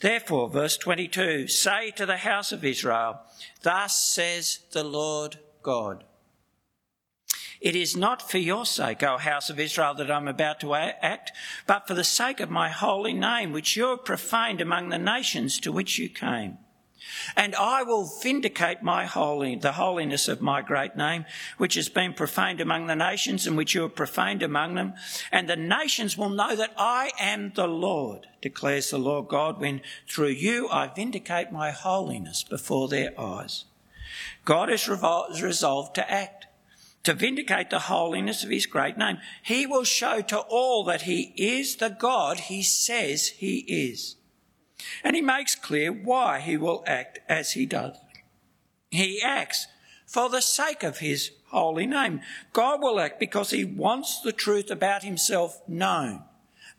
Therefore, 0.00 0.50
verse 0.50 0.76
22 0.76 1.48
say 1.48 1.90
to 1.92 2.04
the 2.04 2.18
house 2.18 2.52
of 2.52 2.64
Israel, 2.64 3.20
Thus 3.62 3.96
says 3.96 4.58
the 4.72 4.84
Lord 4.84 5.38
God. 5.62 6.04
It 7.62 7.76
is 7.76 7.96
not 7.96 8.28
for 8.28 8.38
your 8.38 8.66
sake, 8.66 9.04
O 9.04 9.18
house 9.18 9.48
of 9.48 9.60
Israel, 9.60 9.94
that 9.94 10.10
I'm 10.10 10.26
about 10.26 10.58
to 10.60 10.74
act, 10.74 11.30
but 11.64 11.86
for 11.86 11.94
the 11.94 12.02
sake 12.02 12.40
of 12.40 12.50
my 12.50 12.68
holy 12.68 13.12
name, 13.12 13.52
which 13.52 13.76
you 13.76 13.86
have 13.86 14.04
profaned 14.04 14.60
among 14.60 14.88
the 14.88 14.98
nations 14.98 15.60
to 15.60 15.70
which 15.70 15.96
you 15.96 16.08
came. 16.08 16.58
And 17.36 17.54
I 17.54 17.84
will 17.84 18.10
vindicate 18.20 18.82
my 18.82 19.06
holy, 19.06 19.54
the 19.54 19.72
holiness 19.72 20.26
of 20.26 20.40
my 20.40 20.60
great 20.60 20.96
name, 20.96 21.24
which 21.56 21.74
has 21.74 21.88
been 21.88 22.14
profaned 22.14 22.60
among 22.60 22.88
the 22.88 22.96
nations 22.96 23.46
and 23.46 23.56
which 23.56 23.76
you 23.76 23.82
have 23.82 23.94
profaned 23.94 24.42
among 24.42 24.74
them. 24.74 24.94
And 25.30 25.48
the 25.48 25.56
nations 25.56 26.18
will 26.18 26.30
know 26.30 26.56
that 26.56 26.74
I 26.76 27.12
am 27.20 27.52
the 27.54 27.68
Lord, 27.68 28.26
declares 28.40 28.90
the 28.90 28.98
Lord 28.98 29.28
God, 29.28 29.60
when 29.60 29.82
through 30.08 30.28
you 30.28 30.68
I 30.68 30.88
vindicate 30.88 31.52
my 31.52 31.70
holiness 31.70 32.42
before 32.42 32.88
their 32.88 33.18
eyes. 33.20 33.66
God 34.44 34.68
has 34.68 34.88
resolved 34.88 35.94
to 35.94 36.10
act 36.10 36.41
to 37.04 37.14
vindicate 37.14 37.70
the 37.70 37.80
holiness 37.80 38.44
of 38.44 38.50
his 38.50 38.66
great 38.66 38.96
name. 38.96 39.18
He 39.42 39.66
will 39.66 39.84
show 39.84 40.20
to 40.22 40.38
all 40.38 40.84
that 40.84 41.02
he 41.02 41.32
is 41.36 41.76
the 41.76 41.90
God 41.90 42.40
he 42.40 42.62
says 42.62 43.28
he 43.28 43.58
is. 43.68 44.16
And 45.02 45.16
he 45.16 45.22
makes 45.22 45.54
clear 45.54 45.92
why 45.92 46.40
he 46.40 46.56
will 46.56 46.84
act 46.86 47.20
as 47.28 47.52
he 47.52 47.66
does. 47.66 47.96
He 48.90 49.22
acts 49.22 49.66
for 50.06 50.28
the 50.28 50.42
sake 50.42 50.82
of 50.82 50.98
his 50.98 51.30
holy 51.46 51.86
name. 51.86 52.20
God 52.52 52.82
will 52.82 53.00
act 53.00 53.18
because 53.18 53.50
he 53.50 53.64
wants 53.64 54.20
the 54.20 54.32
truth 54.32 54.70
about 54.70 55.02
himself 55.02 55.60
known 55.66 56.24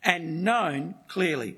and 0.04 0.44
known 0.44 0.96
clearly. 1.08 1.58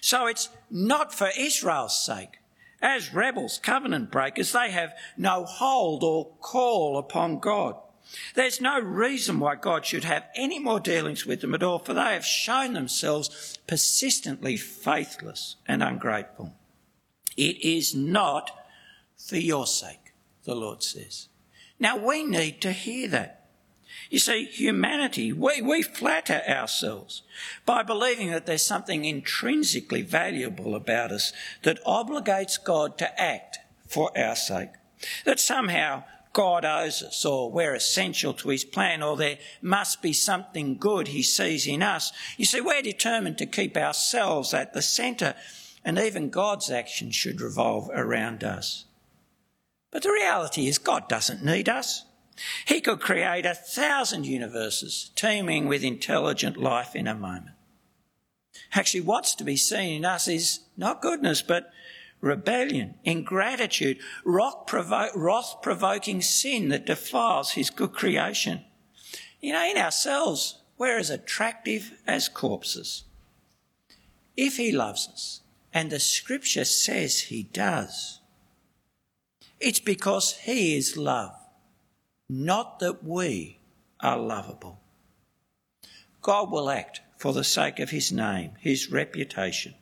So 0.00 0.26
it's 0.26 0.48
not 0.70 1.14
for 1.14 1.30
Israel's 1.38 2.04
sake. 2.04 2.38
As 2.80 3.14
rebels, 3.14 3.58
covenant 3.62 4.10
breakers, 4.10 4.52
they 4.52 4.70
have 4.70 4.92
no 5.16 5.44
hold 5.44 6.02
or 6.02 6.32
call 6.40 6.98
upon 6.98 7.38
God. 7.38 7.76
There's 8.34 8.60
no 8.60 8.80
reason 8.80 9.40
why 9.40 9.56
God 9.56 9.86
should 9.86 10.04
have 10.04 10.24
any 10.36 10.58
more 10.58 10.80
dealings 10.80 11.26
with 11.26 11.40
them 11.40 11.54
at 11.54 11.62
all, 11.62 11.78
for 11.78 11.94
they 11.94 12.14
have 12.14 12.24
shown 12.24 12.72
themselves 12.72 13.58
persistently 13.66 14.56
faithless 14.56 15.56
and 15.66 15.82
ungrateful. 15.82 16.54
It 17.36 17.64
is 17.64 17.94
not 17.94 18.50
for 19.16 19.36
your 19.36 19.66
sake, 19.66 20.12
the 20.44 20.54
Lord 20.54 20.82
says. 20.82 21.28
Now 21.78 21.96
we 21.96 22.24
need 22.24 22.60
to 22.62 22.72
hear 22.72 23.08
that. 23.08 23.48
You 24.10 24.18
see, 24.18 24.44
humanity, 24.44 25.32
we, 25.32 25.62
we 25.62 25.82
flatter 25.82 26.42
ourselves 26.48 27.22
by 27.64 27.82
believing 27.82 28.30
that 28.30 28.46
there's 28.46 28.64
something 28.64 29.04
intrinsically 29.04 30.02
valuable 30.02 30.74
about 30.74 31.10
us 31.10 31.32
that 31.62 31.84
obligates 31.84 32.62
God 32.62 32.98
to 32.98 33.20
act 33.20 33.58
for 33.86 34.16
our 34.16 34.36
sake. 34.36 34.70
That 35.24 35.40
somehow 35.40 36.04
God 36.34 36.64
owes 36.64 37.02
us, 37.02 37.24
or 37.24 37.50
we're 37.50 37.74
essential 37.74 38.34
to 38.34 38.48
his 38.50 38.64
plan, 38.64 39.02
or 39.02 39.16
there 39.16 39.38
must 39.62 40.02
be 40.02 40.12
something 40.12 40.76
good 40.76 41.08
he 41.08 41.22
sees 41.22 41.66
in 41.66 41.80
us. 41.80 42.12
You 42.36 42.44
see, 42.44 42.60
we're 42.60 42.82
determined 42.82 43.38
to 43.38 43.46
keep 43.46 43.76
ourselves 43.76 44.52
at 44.52 44.74
the 44.74 44.82
centre, 44.82 45.36
and 45.84 45.96
even 45.96 46.30
God's 46.30 46.70
action 46.70 47.12
should 47.12 47.40
revolve 47.40 47.88
around 47.94 48.42
us. 48.42 48.84
But 49.92 50.02
the 50.02 50.10
reality 50.10 50.66
is, 50.66 50.76
God 50.76 51.08
doesn't 51.08 51.44
need 51.44 51.68
us. 51.68 52.04
He 52.66 52.80
could 52.80 52.98
create 52.98 53.46
a 53.46 53.54
thousand 53.54 54.26
universes 54.26 55.12
teeming 55.14 55.68
with 55.68 55.84
intelligent 55.84 56.56
life 56.56 56.96
in 56.96 57.06
a 57.06 57.14
moment. 57.14 57.54
Actually, 58.72 59.02
what's 59.02 59.36
to 59.36 59.44
be 59.44 59.56
seen 59.56 59.98
in 59.98 60.04
us 60.04 60.26
is 60.26 60.60
not 60.76 61.00
goodness, 61.00 61.42
but 61.42 61.70
rebellion, 62.24 62.94
ingratitude, 63.04 63.98
wrath 64.24 64.66
provoking 65.62 66.22
sin 66.22 66.70
that 66.70 66.86
defiles 66.86 67.52
his 67.52 67.70
good 67.70 67.92
creation. 67.92 68.64
You 69.40 69.52
know, 69.52 69.64
in 69.64 69.76
ourselves, 69.76 70.62
we're 70.78 70.98
as 70.98 71.10
attractive 71.10 71.92
as 72.06 72.28
corpses. 72.28 73.04
If 74.36 74.56
he 74.56 74.72
loves 74.72 75.08
us, 75.12 75.40
and 75.72 75.90
the 75.90 76.00
scripture 76.00 76.64
says 76.64 77.20
he 77.20 77.42
does, 77.42 78.20
it's 79.60 79.80
because 79.80 80.32
he 80.32 80.76
is 80.76 80.96
love, 80.96 81.34
not 82.28 82.78
that 82.80 83.04
we 83.04 83.60
are 84.00 84.18
lovable. 84.18 84.80
God 86.22 86.50
will 86.50 86.70
act 86.70 87.02
for 87.18 87.32
the 87.32 87.44
sake 87.44 87.78
of 87.80 87.90
his 87.90 88.10
name, 88.10 88.52
his 88.60 88.90
reputation. 88.90 89.74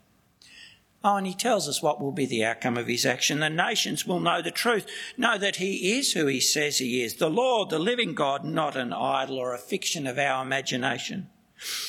Oh, 1.05 1.17
and 1.17 1.27
he 1.27 1.35
tells 1.35 1.69
us 1.69 1.83
what 1.83 2.01
will 2.01 2.13
be 2.13 2.27
the 2.27 2.45
outcome 2.45 2.77
of 2.77 2.87
his 2.87 3.05
action. 3.05 3.41
The 3.41 3.51
nations 3.51 4.07
will 4.07 4.21
know 4.21 4.41
the 4.41 4.53
truth, 4.53 4.87
know 5.17 5.37
that 5.37 5.57
he 5.57 5.99
is 5.99 6.13
who 6.13 6.27
he 6.27 6.41
says 6.41 6.79
he 6.79 7.03
is, 7.03 7.17
the 7.17 7.31
Lord, 7.31 7.71
the 7.71 7.79
living 7.79 8.15
God, 8.15 8.45
not 8.45 8.77
an 8.77 8.93
idol 8.93 9.39
or 9.39 9.53
a 9.53 9.59
fiction 9.59 10.07
of 10.07 10.19
our 10.19 10.45
imagination. 10.45 11.29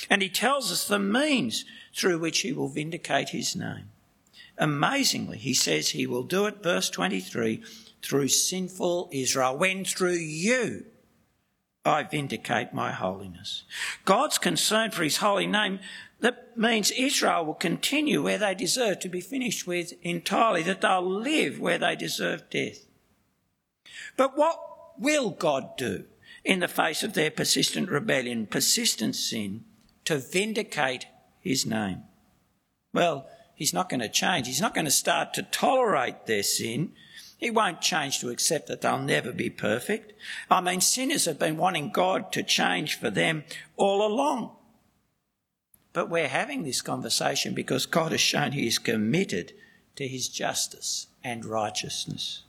And 0.10 0.22
he 0.22 0.30
tells 0.30 0.72
us 0.72 0.88
the 0.88 1.00
means 1.00 1.66
through 1.96 2.20
which 2.20 2.40
he 2.40 2.52
will 2.52 2.70
vindicate 2.70 3.30
his 3.30 3.56
name. 3.56 3.90
Amazingly, 4.58 5.38
he 5.38 5.54
says 5.54 5.90
he 5.90 6.08
will 6.08 6.24
do 6.24 6.46
it, 6.46 6.64
verse 6.64 6.90
23, 6.90 7.62
through 8.02 8.28
sinful 8.28 9.10
Israel, 9.12 9.58
when 9.58 9.86
through 9.86 10.14
you 10.14 10.86
I 11.86 12.04
vindicate 12.04 12.74
my 12.74 12.92
holiness. 12.92 13.64
God's 14.06 14.38
concern 14.38 14.92
for 14.92 15.04
his 15.04 15.18
holy 15.18 15.48
name 15.48 15.80
that 16.24 16.58
means 16.58 16.90
Israel 16.92 17.44
will 17.44 17.54
continue 17.54 18.24
where 18.24 18.38
they 18.38 18.56
deserve 18.56 19.02
to 19.02 19.10
be 19.10 19.20
finished 19.20 19.68
with 19.68 19.92
entirely, 20.02 20.64
that 20.64 20.80
they'll 20.80 21.06
live 21.06 21.60
where 21.60 21.78
they 21.78 21.98
deserve 21.98 22.50
death. 22.50 22.86
But 24.16 24.38
what 24.38 24.58
will 24.98 25.32
God 25.32 25.76
do 25.76 26.06
in 26.46 26.62
the 26.62 26.70
face 26.70 27.04
of 27.04 27.14
their 27.14 27.30
persistent 27.30 27.90
rebellion, 27.90 28.48
persistent 28.48 29.18
sin, 29.18 29.66
to 30.06 30.18
vindicate 30.18 31.08
his 31.42 31.66
name? 31.66 32.04
Well, 32.94 33.28
he's 33.54 33.74
not 33.74 33.90
going 33.90 34.00
to 34.00 34.08
change. 34.08 34.48
He's 34.48 34.62
not 34.62 34.74
going 34.74 34.86
to 34.86 34.92
start 34.92 35.34
to 35.34 35.44
tolerate 35.44 36.26
their 36.26 36.44
sin. 36.44 36.94
He 37.38 37.52
won't 37.52 37.82
change 37.82 38.20
to 38.20 38.30
accept 38.30 38.68
that 38.68 38.80
they'll 38.80 38.98
never 38.98 39.34
be 39.34 39.50
perfect. 39.50 40.14
I 40.50 40.62
mean, 40.62 40.80
sinners 40.80 41.26
have 41.26 41.38
been 41.38 41.58
wanting 41.58 41.92
God 41.92 42.32
to 42.32 42.44
change 42.44 42.98
for 42.98 43.10
them 43.10 43.44
all 43.76 44.08
along. 44.08 44.56
But 45.94 46.10
we're 46.10 46.28
having 46.28 46.64
this 46.64 46.82
conversation 46.82 47.54
because 47.54 47.86
God 47.86 48.12
has 48.12 48.22
shown 48.22 48.52
He 48.52 48.68
is 48.68 48.80
committed 48.80 49.54
to 49.96 50.08
His 50.08 50.28
justice 50.28 51.08
and 51.24 51.46
righteousness. 51.46 52.44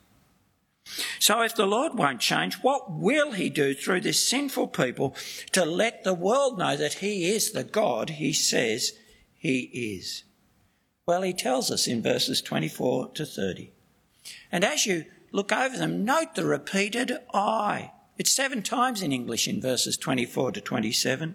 So 1.19 1.43
if 1.43 1.55
the 1.55 1.67
Lord 1.67 1.95
won't 1.95 2.21
change, 2.21 2.57
what 2.57 2.91
will 2.91 3.33
He 3.33 3.49
do 3.51 3.75
through 3.75 4.01
this 4.01 4.27
sinful 4.27 4.69
people 4.69 5.15
to 5.53 5.65
let 5.65 6.05
the 6.05 6.15
world 6.15 6.59
know 6.59 6.77
that 6.77 6.95
He 6.95 7.31
is 7.31 7.53
the 7.53 7.65
God 7.65 8.11
He 8.11 8.33
says 8.33 8.93
He 9.35 9.61
is? 9.73 10.25
Well, 11.07 11.23
He 11.23 11.33
tells 11.33 11.71
us 11.71 11.87
in 11.87 12.03
verses 12.03 12.41
24 12.41 13.11
to 13.11 13.27
30. 13.27 13.73
And 14.51 14.65
as 14.65 14.87
you 14.87 15.05
look 15.33 15.53
over 15.53 15.77
them, 15.77 16.05
note 16.05 16.35
the 16.35 16.47
repeated 16.47 17.13
I. 17.33 17.93
It's 18.17 18.31
seven 18.31 18.63
times 18.63 19.03
in 19.03 19.13
English 19.13 19.49
in 19.49 19.61
verses 19.61 19.97
24 19.97 20.53
to 20.53 20.61
27, 20.61 21.35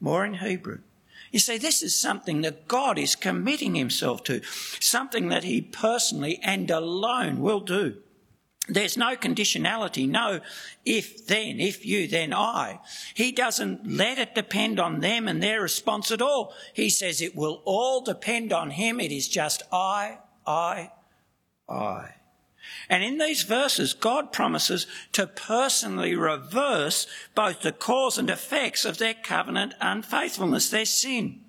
more 0.00 0.24
in 0.24 0.34
Hebrew. 0.34 0.80
You 1.30 1.38
see, 1.38 1.58
this 1.58 1.82
is 1.82 1.98
something 1.98 2.40
that 2.40 2.66
God 2.66 2.98
is 2.98 3.14
committing 3.14 3.74
himself 3.74 4.24
to, 4.24 4.42
something 4.80 5.28
that 5.28 5.44
he 5.44 5.60
personally 5.60 6.40
and 6.42 6.70
alone 6.70 7.40
will 7.40 7.60
do. 7.60 7.98
There's 8.68 8.96
no 8.96 9.16
conditionality, 9.16 10.08
no 10.08 10.40
if 10.84 11.26
then, 11.26 11.58
if 11.58 11.84
you, 11.84 12.06
then 12.06 12.32
I. 12.32 12.78
He 13.14 13.32
doesn't 13.32 13.90
let 13.90 14.18
it 14.18 14.34
depend 14.34 14.78
on 14.78 15.00
them 15.00 15.26
and 15.26 15.42
their 15.42 15.60
response 15.60 16.10
at 16.12 16.22
all. 16.22 16.54
He 16.72 16.88
says 16.88 17.20
it 17.20 17.34
will 17.34 17.62
all 17.64 18.02
depend 18.02 18.52
on 18.52 18.70
Him. 18.70 19.00
It 19.00 19.10
is 19.10 19.28
just 19.28 19.62
I, 19.72 20.18
I, 20.46 20.92
I. 21.68 22.14
And 22.88 23.02
in 23.02 23.18
these 23.18 23.42
verses, 23.42 23.94
God 23.94 24.32
promises 24.32 24.86
to 25.12 25.26
personally 25.26 26.14
reverse 26.14 27.06
both 27.34 27.62
the 27.62 27.72
cause 27.72 28.18
and 28.18 28.30
effects 28.30 28.84
of 28.84 28.98
their 28.98 29.14
covenant 29.14 29.74
unfaithfulness, 29.80 30.70
their 30.70 30.84
sin, 30.84 31.40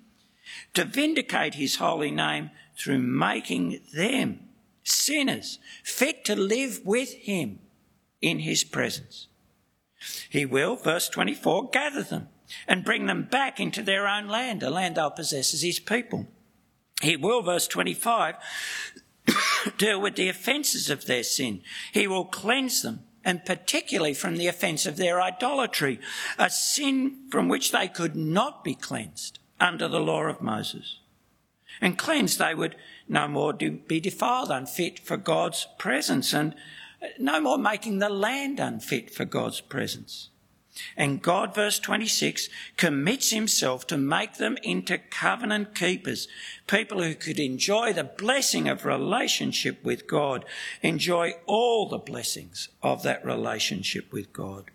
to 0.74 0.84
vindicate 0.84 1.54
His 1.54 1.76
holy 1.76 2.10
name 2.10 2.50
through 2.76 2.98
making 2.98 3.80
them 3.94 4.48
sinners, 4.84 5.58
fit 5.82 6.24
to 6.24 6.36
live 6.36 6.80
with 6.84 7.12
him 7.14 7.60
in 8.20 8.40
his 8.40 8.64
presence. 8.64 9.28
He 10.30 10.44
will, 10.44 10.76
verse 10.76 11.08
24, 11.08 11.70
gather 11.70 12.02
them 12.02 12.28
and 12.66 12.84
bring 12.84 13.06
them 13.06 13.28
back 13.30 13.60
into 13.60 13.82
their 13.82 14.06
own 14.06 14.28
land, 14.28 14.62
a 14.62 14.70
land 14.70 14.96
they'll 14.96 15.10
possess 15.10 15.54
as 15.54 15.62
his 15.62 15.78
people. 15.78 16.26
He 17.00 17.16
will, 17.16 17.42
verse 17.42 17.66
25, 17.66 18.36
deal 19.78 20.00
with 20.00 20.16
the 20.16 20.28
offences 20.28 20.90
of 20.90 21.06
their 21.06 21.22
sin. 21.22 21.62
He 21.92 22.06
will 22.06 22.24
cleanse 22.24 22.82
them, 22.82 23.00
and 23.24 23.44
particularly 23.44 24.14
from 24.14 24.36
the 24.36 24.48
offence 24.48 24.86
of 24.86 24.96
their 24.96 25.20
idolatry, 25.20 26.00
a 26.38 26.50
sin 26.50 27.28
from 27.30 27.48
which 27.48 27.72
they 27.72 27.88
could 27.88 28.16
not 28.16 28.64
be 28.64 28.74
cleansed 28.74 29.38
under 29.60 29.88
the 29.88 30.00
law 30.00 30.24
of 30.24 30.42
Moses. 30.42 30.98
And 31.80 31.96
cleansed 31.96 32.38
they 32.38 32.54
would 32.54 32.76
no 33.08 33.28
more 33.28 33.52
be 33.52 34.00
defiled, 34.00 34.50
unfit 34.50 34.98
for 34.98 35.16
God's 35.16 35.66
presence, 35.78 36.32
and 36.32 36.54
no 37.18 37.40
more 37.40 37.58
making 37.58 37.98
the 37.98 38.08
land 38.08 38.60
unfit 38.60 39.10
for 39.10 39.24
God's 39.24 39.60
presence. 39.60 40.28
And 40.96 41.20
God, 41.20 41.54
verse 41.54 41.78
26, 41.78 42.48
commits 42.76 43.30
himself 43.30 43.86
to 43.88 43.98
make 43.98 44.34
them 44.34 44.56
into 44.62 44.98
covenant 44.98 45.74
keepers, 45.74 46.28
people 46.66 47.02
who 47.02 47.14
could 47.14 47.38
enjoy 47.38 47.92
the 47.92 48.04
blessing 48.04 48.68
of 48.68 48.86
relationship 48.86 49.84
with 49.84 50.06
God, 50.06 50.44
enjoy 50.80 51.34
all 51.46 51.88
the 51.88 51.98
blessings 51.98 52.68
of 52.82 53.02
that 53.02 53.24
relationship 53.24 54.12
with 54.12 54.32
God. 54.32 54.70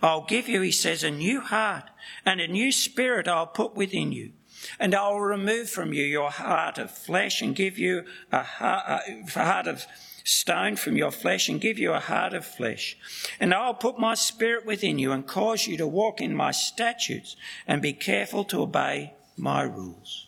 I'll 0.00 0.24
give 0.24 0.48
you, 0.48 0.62
he 0.62 0.72
says, 0.72 1.04
a 1.04 1.10
new 1.10 1.40
heart 1.40 1.90
and 2.24 2.40
a 2.40 2.48
new 2.48 2.72
spirit 2.72 3.28
I'll 3.28 3.46
put 3.46 3.74
within 3.74 4.12
you. 4.12 4.32
And 4.78 4.94
I 4.94 5.08
will 5.08 5.20
remove 5.20 5.70
from 5.70 5.92
you 5.92 6.04
your 6.04 6.30
heart 6.30 6.78
of 6.78 6.90
flesh 6.90 7.42
and 7.42 7.54
give 7.54 7.78
you 7.78 8.04
a 8.32 8.42
heart, 8.42 9.66
of 9.66 9.86
stone 10.24 10.76
from 10.76 10.96
your 10.96 11.10
flesh 11.10 11.48
and 11.48 11.60
give 11.60 11.78
you 11.78 11.92
a 11.92 12.00
heart 12.00 12.34
of 12.34 12.44
flesh. 12.44 12.96
And 13.38 13.54
I 13.54 13.66
will 13.66 13.74
put 13.74 13.98
my 13.98 14.14
spirit 14.14 14.66
within 14.66 14.98
you 14.98 15.12
and 15.12 15.26
cause 15.26 15.66
you 15.66 15.76
to 15.76 15.86
walk 15.86 16.20
in 16.20 16.34
my 16.34 16.50
statutes 16.50 17.36
and 17.66 17.80
be 17.80 17.92
careful 17.92 18.44
to 18.44 18.62
obey 18.62 19.14
my 19.36 19.62
rules. 19.62 20.26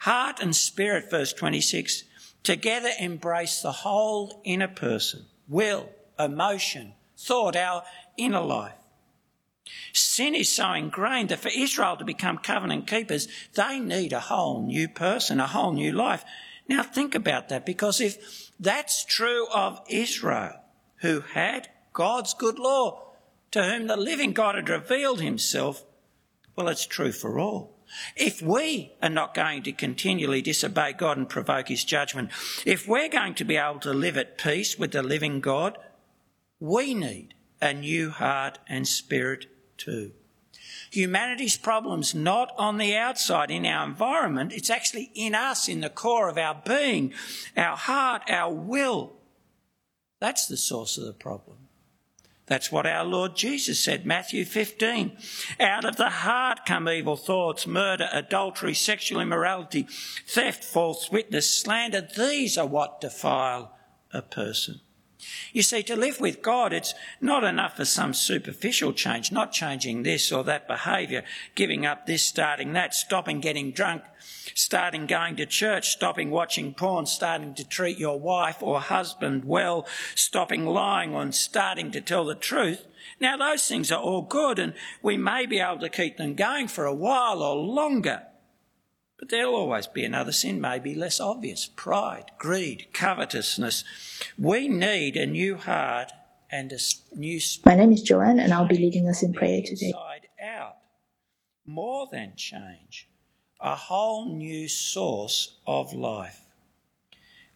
Heart 0.00 0.40
and 0.40 0.54
spirit, 0.54 1.10
verse 1.10 1.32
26, 1.32 2.04
together 2.42 2.90
embrace 2.98 3.60
the 3.60 3.72
whole 3.72 4.40
inner 4.44 4.68
person, 4.68 5.26
will, 5.48 5.88
emotion, 6.18 6.94
thought, 7.16 7.56
our 7.56 7.84
inner 8.16 8.40
life. 8.40 8.74
Sin 9.92 10.34
is 10.34 10.48
so 10.48 10.72
ingrained 10.72 11.28
that 11.28 11.40
for 11.40 11.50
Israel 11.54 11.96
to 11.96 12.04
become 12.04 12.38
covenant 12.38 12.86
keepers, 12.86 13.28
they 13.54 13.78
need 13.78 14.12
a 14.12 14.20
whole 14.20 14.62
new 14.62 14.88
person, 14.88 15.40
a 15.40 15.46
whole 15.46 15.72
new 15.72 15.92
life. 15.92 16.24
Now 16.68 16.82
think 16.82 17.14
about 17.14 17.48
that 17.48 17.66
because 17.66 18.00
if 18.00 18.50
that's 18.58 19.04
true 19.04 19.46
of 19.52 19.80
Israel, 19.88 20.54
who 20.96 21.20
had 21.20 21.68
God's 21.92 22.34
good 22.34 22.58
law, 22.58 23.08
to 23.50 23.62
whom 23.62 23.86
the 23.86 23.96
living 23.96 24.32
God 24.32 24.54
had 24.54 24.68
revealed 24.68 25.20
himself, 25.20 25.84
well, 26.56 26.68
it's 26.68 26.86
true 26.86 27.12
for 27.12 27.38
all. 27.38 27.76
If 28.16 28.40
we 28.40 28.92
are 29.02 29.10
not 29.10 29.34
going 29.34 29.62
to 29.64 29.72
continually 29.72 30.40
disobey 30.40 30.94
God 30.94 31.18
and 31.18 31.28
provoke 31.28 31.68
his 31.68 31.84
judgment, 31.84 32.30
if 32.64 32.88
we're 32.88 33.10
going 33.10 33.34
to 33.34 33.44
be 33.44 33.56
able 33.56 33.80
to 33.80 33.92
live 33.92 34.16
at 34.16 34.38
peace 34.38 34.78
with 34.78 34.92
the 34.92 35.02
living 35.02 35.40
God, 35.40 35.76
we 36.58 36.94
need 36.94 37.34
a 37.60 37.74
new 37.74 38.10
heart 38.10 38.58
and 38.66 38.88
spirit 38.88 39.46
too. 39.76 40.12
Humanity's 40.90 41.56
problem's 41.56 42.14
not 42.14 42.52
on 42.58 42.78
the 42.78 42.96
outside 42.96 43.50
in 43.50 43.64
our 43.66 43.86
environment, 43.86 44.52
it's 44.52 44.70
actually 44.70 45.10
in 45.14 45.34
us, 45.34 45.68
in 45.68 45.80
the 45.80 45.90
core 45.90 46.28
of 46.28 46.38
our 46.38 46.60
being, 46.66 47.12
our 47.56 47.76
heart, 47.76 48.22
our 48.28 48.52
will. 48.52 49.14
That's 50.20 50.46
the 50.46 50.56
source 50.56 50.98
of 50.98 51.06
the 51.06 51.12
problem. 51.12 51.56
That's 52.46 52.70
what 52.70 52.86
our 52.86 53.04
Lord 53.04 53.34
Jesus 53.36 53.80
said, 53.80 54.04
Matthew 54.04 54.44
15. 54.44 55.16
Out 55.58 55.84
of 55.84 55.96
the 55.96 56.10
heart 56.10 56.66
come 56.66 56.88
evil 56.88 57.16
thoughts, 57.16 57.66
murder, 57.66 58.08
adultery, 58.12 58.74
sexual 58.74 59.20
immorality, 59.20 59.86
theft, 60.26 60.62
false 60.62 61.10
witness, 61.10 61.48
slander. 61.48 62.06
These 62.16 62.58
are 62.58 62.66
what 62.66 63.00
defile 63.00 63.74
a 64.12 64.22
person. 64.22 64.80
You 65.52 65.62
see, 65.62 65.82
to 65.84 65.96
live 65.96 66.20
with 66.20 66.42
God, 66.42 66.72
it's 66.72 66.94
not 67.20 67.44
enough 67.44 67.76
for 67.76 67.84
some 67.84 68.14
superficial 68.14 68.92
change, 68.92 69.30
not 69.30 69.52
changing 69.52 70.02
this 70.02 70.32
or 70.32 70.44
that 70.44 70.66
behaviour, 70.66 71.24
giving 71.54 71.86
up 71.86 72.06
this, 72.06 72.22
starting 72.22 72.72
that, 72.72 72.94
stopping 72.94 73.40
getting 73.40 73.70
drunk, 73.72 74.02
starting 74.54 75.06
going 75.06 75.36
to 75.36 75.46
church, 75.46 75.90
stopping 75.90 76.30
watching 76.30 76.74
porn, 76.74 77.06
starting 77.06 77.54
to 77.54 77.68
treat 77.68 77.98
your 77.98 78.18
wife 78.18 78.62
or 78.62 78.80
husband 78.80 79.44
well, 79.44 79.86
stopping 80.14 80.66
lying 80.66 81.14
and 81.14 81.34
starting 81.34 81.90
to 81.92 82.00
tell 82.00 82.24
the 82.24 82.34
truth. 82.34 82.86
Now, 83.20 83.36
those 83.36 83.66
things 83.66 83.92
are 83.92 84.00
all 84.00 84.22
good 84.22 84.58
and 84.58 84.74
we 85.02 85.16
may 85.16 85.46
be 85.46 85.60
able 85.60 85.80
to 85.80 85.88
keep 85.88 86.16
them 86.16 86.34
going 86.34 86.68
for 86.68 86.86
a 86.86 86.94
while 86.94 87.42
or 87.42 87.56
longer. 87.56 88.22
But 89.22 89.28
there'll 89.28 89.54
always 89.54 89.86
be 89.86 90.04
another 90.04 90.32
sin, 90.32 90.60
maybe 90.60 90.96
less 90.96 91.20
obvious 91.20 91.66
pride, 91.76 92.32
greed, 92.38 92.88
covetousness. 92.92 93.84
We 94.36 94.66
need 94.66 95.16
a 95.16 95.26
new 95.26 95.58
heart 95.58 96.10
and 96.50 96.72
a 96.72 96.78
new 97.14 97.38
spirit. 97.38 97.76
My 97.76 97.80
name 97.80 97.92
is 97.92 98.02
Joanne, 98.02 98.40
and 98.40 98.52
I'll 98.52 98.66
be 98.66 98.76
leading 98.76 99.08
us 99.08 99.22
in 99.22 99.32
prayer 99.32 99.62
today. 99.64 99.94
Out. 100.42 100.78
More 101.64 102.08
than 102.10 102.32
change, 102.34 103.08
a 103.60 103.76
whole 103.76 104.34
new 104.34 104.66
source 104.66 105.56
of 105.68 105.92
life. 105.92 106.40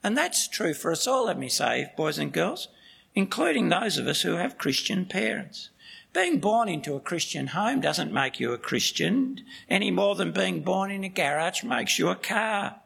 And 0.05 0.16
that's 0.16 0.46
true 0.46 0.72
for 0.72 0.92
us 0.92 1.09
all, 1.09 1.26
let 1.26 1.37
me 1.37 1.48
say, 1.48 1.90
boys 1.96 2.16
and 2.16 2.33
girls, 2.33 2.68
including 3.12 3.70
those 3.70 3.98
of 3.98 4.07
us 4.07 4.22
who 4.22 4.37
have 4.37 4.57
Christian 4.57 5.05
parents. 5.05 5.70
Being 6.16 6.38
born 6.38 6.70
into 6.70 6.94
a 6.94 7.00
Christian 7.00 7.48
home 7.48 7.83
doesn't 7.83 8.11
make 8.11 8.40
you 8.40 8.55
a 8.55 8.59
Christian 8.59 9.42
any 9.68 9.90
more 9.90 10.14
than 10.14 10.33
being 10.33 10.62
born 10.62 10.90
in 10.90 11.05
a 11.05 11.11
garage 11.11 11.62
makes 11.62 11.98
you 11.98 12.09
a 12.09 12.16
car. 12.16 12.76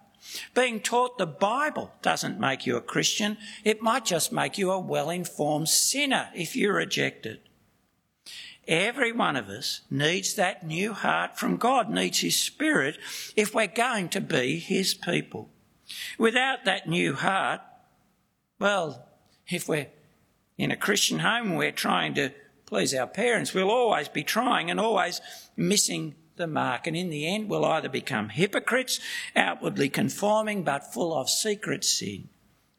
Being 0.53 0.81
taught 0.81 1.17
the 1.17 1.27
Bible 1.27 1.93
doesn't 2.03 2.41
make 2.41 2.67
you 2.67 2.77
a 2.77 2.81
Christian. 2.81 3.39
It 3.63 3.83
might 3.83 4.05
just 4.05 4.33
make 4.33 4.59
you 4.59 4.73
a 4.73 4.81
well 4.81 5.11
informed 5.11 5.69
sinner 5.69 6.31
if 6.35 6.57
you 6.57 6.73
reject 6.73 7.25
it. 7.25 7.47
Every 8.67 9.13
one 9.13 9.37
of 9.37 9.49
us 9.49 9.83
needs 9.89 10.35
that 10.35 10.67
new 10.67 10.93
heart 10.93 11.39
from 11.39 11.57
God, 11.57 11.89
needs 11.89 12.19
His 12.19 12.37
Spirit 12.37 12.99
if 13.37 13.55
we're 13.55 13.69
going 13.69 14.09
to 14.09 14.21
be 14.21 14.59
His 14.59 14.93
people. 14.93 15.51
Without 16.19 16.65
that 16.65 16.89
new 16.89 17.15
heart, 17.15 17.61
well, 18.59 19.07
if 19.47 19.69
we're 19.69 19.87
in 20.59 20.73
a 20.73 20.77
Christian 20.77 21.21
home, 21.21 21.55
we're 21.55 21.71
trying 21.71 22.15
to 22.15 22.33
please 22.71 22.95
our 22.95 23.07
parents, 23.07 23.53
we'll 23.53 23.71
always 23.71 24.09
be 24.09 24.23
trying 24.23 24.71
and 24.71 24.81
always 24.81 25.21
missing 25.57 26.15
the 26.37 26.47
mark. 26.47 26.87
And 26.87 26.97
in 26.97 27.11
the 27.11 27.27
end, 27.27 27.51
we'll 27.51 27.65
either 27.65 27.89
become 27.89 28.31
hypocrites, 28.31 29.01
outwardly 29.37 29.89
conforming 29.89 30.63
but 30.63 30.93
full 30.93 31.13
of 31.13 31.29
secret 31.29 31.85
sin, 31.85 32.29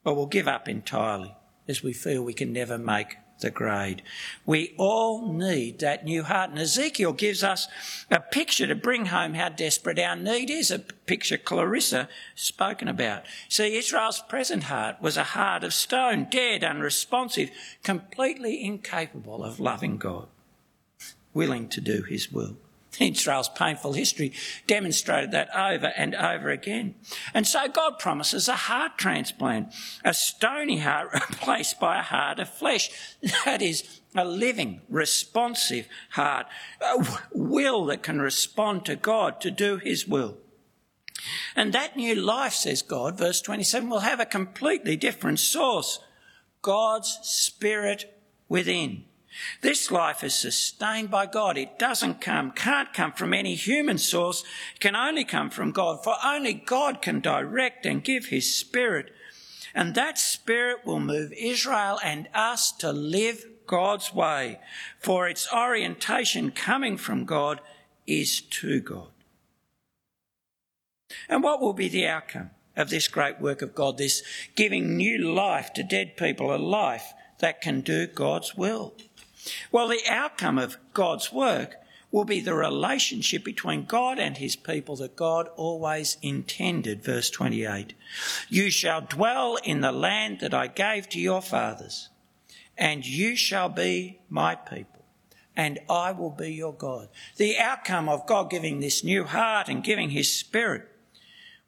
or 0.04 0.16
we'll 0.16 0.26
give 0.26 0.48
up 0.48 0.68
entirely 0.68 1.36
as 1.68 1.84
we 1.84 1.94
feel 1.94 2.24
we 2.24 2.34
can 2.34 2.54
never 2.54 2.78
make 2.78 3.18
the 3.42 3.52
grade. 3.52 4.02
We 4.46 4.74
all 4.78 5.32
need 5.34 5.80
that 5.80 6.06
new 6.06 6.24
heart. 6.24 6.52
And 6.52 6.60
Ezekiel 6.60 7.14
gives 7.14 7.44
us 7.44 7.68
a 8.10 8.20
picture 8.20 8.68
to 8.68 8.76
bring 8.76 9.08
home 9.08 9.34
how 9.34 9.50
desperate 9.50 10.00
our 10.00 10.16
need 10.16 10.50
is, 10.50 10.72
a 10.72 10.80
picture 10.80 11.38
Clarissa 11.38 12.08
spoken 12.36 12.88
about. 12.88 13.24
See, 13.50 13.78
Israel's 13.78 14.22
present 14.22 14.64
heart 14.64 15.02
was 15.02 15.18
a 15.18 15.24
heart 15.24 15.64
of 15.64 15.74
stone, 15.74 16.28
dead, 16.30 16.64
unresponsive, 16.64 17.50
completely 17.84 18.64
incapable 18.64 19.44
of 19.44 19.60
loving 19.60 19.98
God, 19.98 20.28
willing 21.34 21.68
to 21.70 21.82
do 21.82 22.04
his 22.04 22.32
will. 22.32 22.58
Israel's 23.00 23.50
painful 23.50 23.94
history 23.94 24.34
demonstrated 24.68 25.32
that 25.32 25.56
over 25.56 25.88
and 25.96 26.14
over 26.16 26.50
again. 26.50 26.96
And 27.34 27.48
so 27.48 27.68
God 27.68 28.00
promises 28.00 28.48
a 28.48 28.56
heart 28.56 28.98
transplant, 28.98 29.74
a 30.04 30.14
stony 30.14 30.80
heart 30.80 31.10
replaced 31.14 31.80
by 31.80 32.00
a 32.00 32.04
heart 32.04 32.40
of 32.40 32.50
flesh. 32.50 32.90
That 33.46 33.62
is 33.62 34.02
a 34.16 34.26
living, 34.26 34.82
responsive 34.90 35.88
heart, 36.12 36.48
a 36.82 37.06
will 37.34 37.86
that 37.86 38.04
can 38.04 38.22
respond 38.22 38.86
to 38.86 38.96
God 38.96 39.40
to 39.42 39.52
do 39.52 39.78
his 39.78 40.08
will. 40.08 40.38
And 41.56 41.72
that 41.74 41.96
new 41.96 42.16
life, 42.16 42.54
says 42.54 42.82
God, 42.82 43.18
verse 43.18 43.42
27, 43.42 43.90
will 43.90 44.00
have 44.00 44.20
a 44.20 44.26
completely 44.26 44.98
different 44.98 45.40
source. 45.40 46.00
God's 46.62 47.20
Spirit 47.24 48.18
within. 48.50 49.06
This 49.62 49.92
life 49.92 50.24
is 50.24 50.34
sustained 50.34 51.10
by 51.10 51.26
God. 51.26 51.58
It 51.58 51.80
doesn't 51.80 52.22
come, 52.22 52.52
can't 52.52 52.94
come 52.94 53.14
from 53.14 53.34
any 53.34 53.56
human 53.56 53.98
source. 53.98 54.44
It 54.76 54.80
can 54.80 54.96
only 54.96 55.24
come 55.24 55.50
from 55.50 55.72
God, 55.72 56.04
for 56.04 56.16
only 56.24 56.54
God 56.54 57.02
can 57.02 57.20
direct 57.20 57.86
and 57.86 58.04
give 58.04 58.28
His 58.28 58.54
Spirit. 58.54 59.12
And 59.74 59.96
that 59.96 60.18
Spirit 60.18 60.86
will 60.86 61.00
move 61.00 61.32
Israel 61.34 62.00
and 62.04 62.28
us 62.34 62.72
to 62.74 62.92
live 62.92 63.46
God's 63.68 64.14
way, 64.14 64.60
for 65.00 65.30
its 65.30 65.48
orientation 65.54 66.52
coming 66.52 66.98
from 66.98 67.24
God 67.24 67.62
is 68.06 68.42
to 68.42 68.82
God. 68.82 69.08
And 71.30 71.42
what 71.42 71.62
will 71.62 71.74
be 71.74 71.88
the 71.88 72.08
outcome 72.08 72.52
of 72.76 72.90
this 72.90 73.08
great 73.08 73.40
work 73.40 73.62
of 73.62 73.76
God, 73.76 73.98
this 73.98 74.24
giving 74.56 74.98
new 74.98 75.18
life 75.34 75.74
to 75.74 75.84
dead 75.84 76.18
people, 76.18 76.54
a 76.54 76.58
life 76.58 77.14
that 77.40 77.62
can 77.62 77.82
do 77.82 78.08
God's 78.08 78.56
will? 78.56 78.94
Well, 79.72 79.88
the 79.88 80.02
outcome 80.08 80.58
of 80.58 80.78
God's 80.94 81.32
work 81.32 81.76
will 82.12 82.26
be 82.26 82.42
the 82.42 82.54
relationship 82.54 83.44
between 83.44 83.86
God 83.86 84.20
and 84.20 84.38
his 84.38 84.56
people 84.56 84.98
that 84.98 85.16
God 85.16 85.48
always 85.56 86.18
intended. 86.22 87.04
Verse 87.04 87.30
28 87.30 87.94
You 88.50 88.70
shall 88.70 89.02
dwell 89.02 89.58
in 89.64 89.82
the 89.82 89.92
land 89.92 90.40
that 90.42 90.54
I 90.54 90.68
gave 90.68 91.08
to 91.10 91.20
your 91.20 91.42
fathers, 91.42 92.10
and 92.78 93.06
you 93.06 93.36
shall 93.36 93.70
be 93.70 94.20
my 94.30 94.56
people, 94.56 95.06
and 95.56 95.80
I 95.90 96.12
will 96.12 96.32
be 96.32 96.54
your 96.54 96.74
God. 96.74 97.08
The 97.38 97.58
outcome 97.58 98.10
of 98.10 98.28
God 98.28 98.50
giving 98.50 98.80
this 98.80 99.04
new 99.04 99.24
heart 99.24 99.70
and 99.70 99.84
giving 99.84 100.10
his 100.10 100.34
spirit 100.34 100.88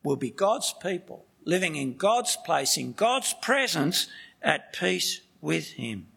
will 0.04 0.18
be 0.18 0.30
God's 0.30 0.74
people 0.82 1.26
living 1.46 1.76
in 1.76 1.98
God's 1.98 2.38
place, 2.38 2.78
in 2.78 2.94
God's 2.94 3.34
presence, 3.42 4.08
at 4.42 4.74
peace 4.74 5.22
with 5.42 5.72
him. 5.72 6.08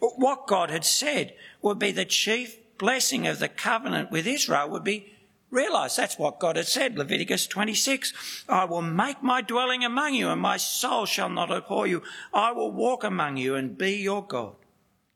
What 0.00 0.46
God 0.46 0.70
had 0.70 0.84
said 0.84 1.34
would 1.60 1.78
be 1.78 1.92
the 1.92 2.04
chief 2.04 2.58
blessing 2.78 3.26
of 3.26 3.38
the 3.38 3.48
covenant 3.48 4.10
with 4.10 4.26
Israel 4.26 4.68
would 4.70 4.84
be 4.84 5.12
realised. 5.50 5.96
That's 5.96 6.18
what 6.18 6.40
God 6.40 6.56
had 6.56 6.66
said, 6.66 6.98
Leviticus 6.98 7.46
26. 7.46 8.44
I 8.48 8.64
will 8.64 8.82
make 8.82 9.22
my 9.22 9.40
dwelling 9.40 9.84
among 9.84 10.14
you, 10.14 10.30
and 10.30 10.40
my 10.40 10.56
soul 10.56 11.06
shall 11.06 11.28
not 11.28 11.52
abhor 11.52 11.86
you. 11.86 12.02
I 12.32 12.52
will 12.52 12.72
walk 12.72 13.04
among 13.04 13.36
you 13.36 13.54
and 13.54 13.78
be 13.78 13.96
your 13.96 14.26
God, 14.26 14.56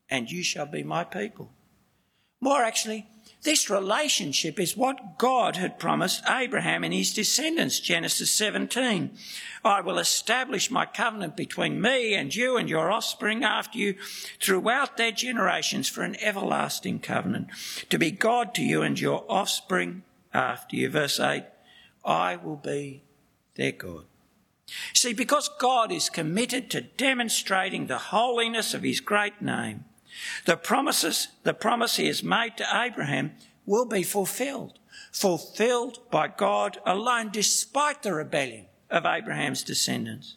and 0.09 0.31
you 0.31 0.43
shall 0.43 0.67
be 0.67 0.83
my 0.83 1.03
people. 1.03 1.51
More 2.39 2.61
actually, 2.63 3.07
this 3.47 3.69
relationship 3.69 4.59
is 4.59 4.75
what 4.75 5.17
God 5.17 5.55
had 5.55 5.79
promised 5.79 6.21
Abraham 6.27 6.83
and 6.83 6.93
his 6.93 7.13
descendants, 7.13 7.79
Genesis 7.79 8.29
17. 8.31 9.11
I 9.63 9.79
will 9.79 9.99
establish 9.99 10.69
my 10.69 10.85
covenant 10.85 11.37
between 11.37 11.79
me 11.79 12.13
and 12.13 12.35
you 12.35 12.57
and 12.57 12.69
your 12.69 12.91
offspring 12.91 13.45
after 13.45 13.77
you 13.77 13.95
throughout 14.41 14.97
their 14.97 15.13
generations 15.13 15.87
for 15.87 16.03
an 16.03 16.17
everlasting 16.19 16.99
covenant, 16.99 17.47
to 17.89 17.97
be 17.97 18.11
God 18.11 18.53
to 18.55 18.61
you 18.61 18.81
and 18.81 18.99
your 18.99 19.23
offspring 19.29 20.03
after 20.33 20.75
you. 20.75 20.89
Verse 20.89 21.17
8, 21.17 21.45
I 22.03 22.35
will 22.35 22.57
be 22.57 23.03
their 23.55 23.71
God. 23.71 24.03
See, 24.93 25.13
because 25.13 25.49
God 25.57 25.89
is 25.93 26.09
committed 26.09 26.69
to 26.71 26.81
demonstrating 26.81 27.87
the 27.87 27.97
holiness 27.97 28.73
of 28.73 28.83
his 28.83 28.99
great 28.99 29.41
name, 29.41 29.85
the 30.45 30.57
promises, 30.57 31.29
the 31.43 31.53
promise 31.53 31.97
he 31.97 32.07
has 32.07 32.23
made 32.23 32.57
to 32.57 32.65
Abraham 32.73 33.33
will 33.65 33.85
be 33.85 34.03
fulfilled. 34.03 34.79
Fulfilled 35.11 35.99
by 36.11 36.27
God 36.27 36.79
alone, 36.85 37.29
despite 37.31 38.03
the 38.03 38.13
rebellion 38.13 38.65
of 38.89 39.05
Abraham's 39.05 39.63
descendants. 39.63 40.35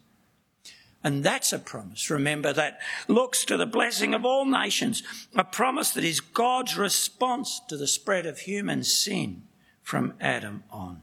And 1.02 1.24
that's 1.24 1.52
a 1.52 1.58
promise, 1.58 2.10
remember, 2.10 2.52
that 2.52 2.78
looks 3.08 3.44
to 3.46 3.56
the 3.56 3.66
blessing 3.66 4.12
of 4.12 4.26
all 4.26 4.44
nations, 4.44 5.02
a 5.34 5.44
promise 5.44 5.92
that 5.92 6.04
is 6.04 6.20
God's 6.20 6.76
response 6.76 7.60
to 7.68 7.76
the 7.76 7.86
spread 7.86 8.26
of 8.26 8.40
human 8.40 8.84
sin 8.84 9.44
from 9.82 10.14
Adam 10.20 10.62
on. 10.70 11.02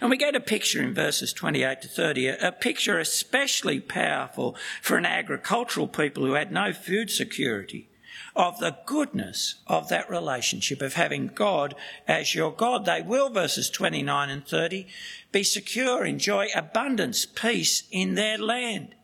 And 0.00 0.10
we 0.10 0.16
get 0.16 0.34
a 0.34 0.40
picture 0.40 0.82
in 0.82 0.94
verses 0.94 1.32
28 1.32 1.82
to 1.82 1.88
30, 1.88 2.28
a 2.28 2.52
picture 2.52 2.98
especially 2.98 3.80
powerful 3.80 4.56
for 4.80 4.96
an 4.96 5.04
agricultural 5.04 5.88
people 5.88 6.24
who 6.24 6.32
had 6.32 6.50
no 6.50 6.72
food 6.72 7.10
security 7.10 7.88
of 8.34 8.58
the 8.58 8.76
goodness 8.86 9.56
of 9.66 9.88
that 9.88 10.08
relationship 10.08 10.80
of 10.80 10.94
having 10.94 11.26
God 11.26 11.74
as 12.08 12.34
your 12.34 12.52
God. 12.52 12.86
They 12.86 13.02
will, 13.02 13.28
verses 13.28 13.68
29 13.68 14.30
and 14.30 14.46
30, 14.46 14.86
be 15.32 15.42
secure, 15.42 16.04
enjoy 16.04 16.48
abundance, 16.54 17.26
peace 17.26 17.82
in 17.90 18.14
their 18.14 18.38
land. 18.38 18.94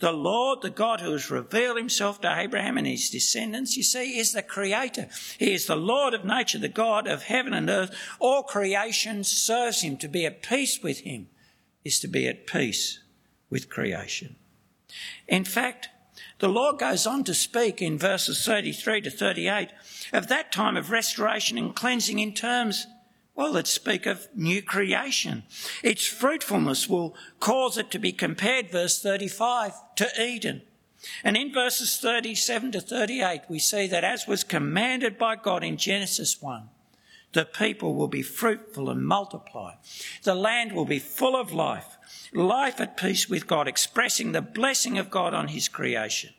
The 0.00 0.12
Lord, 0.12 0.62
the 0.62 0.70
God 0.70 1.00
who 1.00 1.10
has 1.12 1.30
revealed 1.30 1.76
himself 1.76 2.20
to 2.20 2.38
Abraham 2.38 2.78
and 2.78 2.86
his 2.86 3.10
descendants, 3.10 3.76
you 3.76 3.82
see, 3.82 4.18
is 4.18 4.32
the 4.32 4.42
creator. 4.42 5.08
He 5.38 5.52
is 5.52 5.66
the 5.66 5.76
Lord 5.76 6.14
of 6.14 6.24
nature, 6.24 6.58
the 6.58 6.68
God 6.68 7.08
of 7.08 7.24
heaven 7.24 7.52
and 7.52 7.68
earth. 7.68 7.94
All 8.20 8.44
creation 8.44 9.24
serves 9.24 9.80
him. 9.80 9.96
To 9.98 10.08
be 10.08 10.24
at 10.24 10.42
peace 10.42 10.80
with 10.82 11.00
him 11.00 11.28
is 11.84 11.98
to 12.00 12.08
be 12.08 12.28
at 12.28 12.46
peace 12.46 13.00
with 13.50 13.68
creation. 13.68 14.36
In 15.26 15.44
fact, 15.44 15.88
the 16.38 16.48
Lord 16.48 16.78
goes 16.78 17.06
on 17.06 17.24
to 17.24 17.34
speak 17.34 17.82
in 17.82 17.98
verses 17.98 18.44
33 18.44 19.00
to 19.02 19.10
38 19.10 19.70
of 20.12 20.28
that 20.28 20.52
time 20.52 20.76
of 20.76 20.90
restoration 20.90 21.58
and 21.58 21.74
cleansing 21.74 22.20
in 22.20 22.34
terms 22.34 22.86
well, 23.38 23.52
let's 23.52 23.70
speak 23.70 24.04
of 24.04 24.26
new 24.34 24.60
creation. 24.60 25.44
Its 25.84 26.04
fruitfulness 26.04 26.88
will 26.88 27.14
cause 27.38 27.78
it 27.78 27.88
to 27.92 28.00
be 28.00 28.10
compared, 28.10 28.72
verse 28.72 29.00
35, 29.00 29.74
to 29.94 30.08
Eden. 30.20 30.62
And 31.22 31.36
in 31.36 31.52
verses 31.52 31.98
37 31.98 32.72
to 32.72 32.80
38, 32.80 33.42
we 33.48 33.60
see 33.60 33.86
that 33.86 34.02
as 34.02 34.26
was 34.26 34.42
commanded 34.42 35.16
by 35.18 35.36
God 35.36 35.62
in 35.62 35.76
Genesis 35.76 36.42
1, 36.42 36.68
the 37.32 37.44
people 37.44 37.94
will 37.94 38.08
be 38.08 38.22
fruitful 38.22 38.90
and 38.90 39.06
multiply. 39.06 39.74
The 40.24 40.34
land 40.34 40.72
will 40.72 40.84
be 40.84 40.98
full 40.98 41.36
of 41.36 41.52
life, 41.52 41.96
life 42.32 42.80
at 42.80 42.96
peace 42.96 43.28
with 43.28 43.46
God, 43.46 43.68
expressing 43.68 44.32
the 44.32 44.42
blessing 44.42 44.98
of 44.98 45.12
God 45.12 45.32
on 45.32 45.46
his 45.46 45.68
creation. 45.68 46.34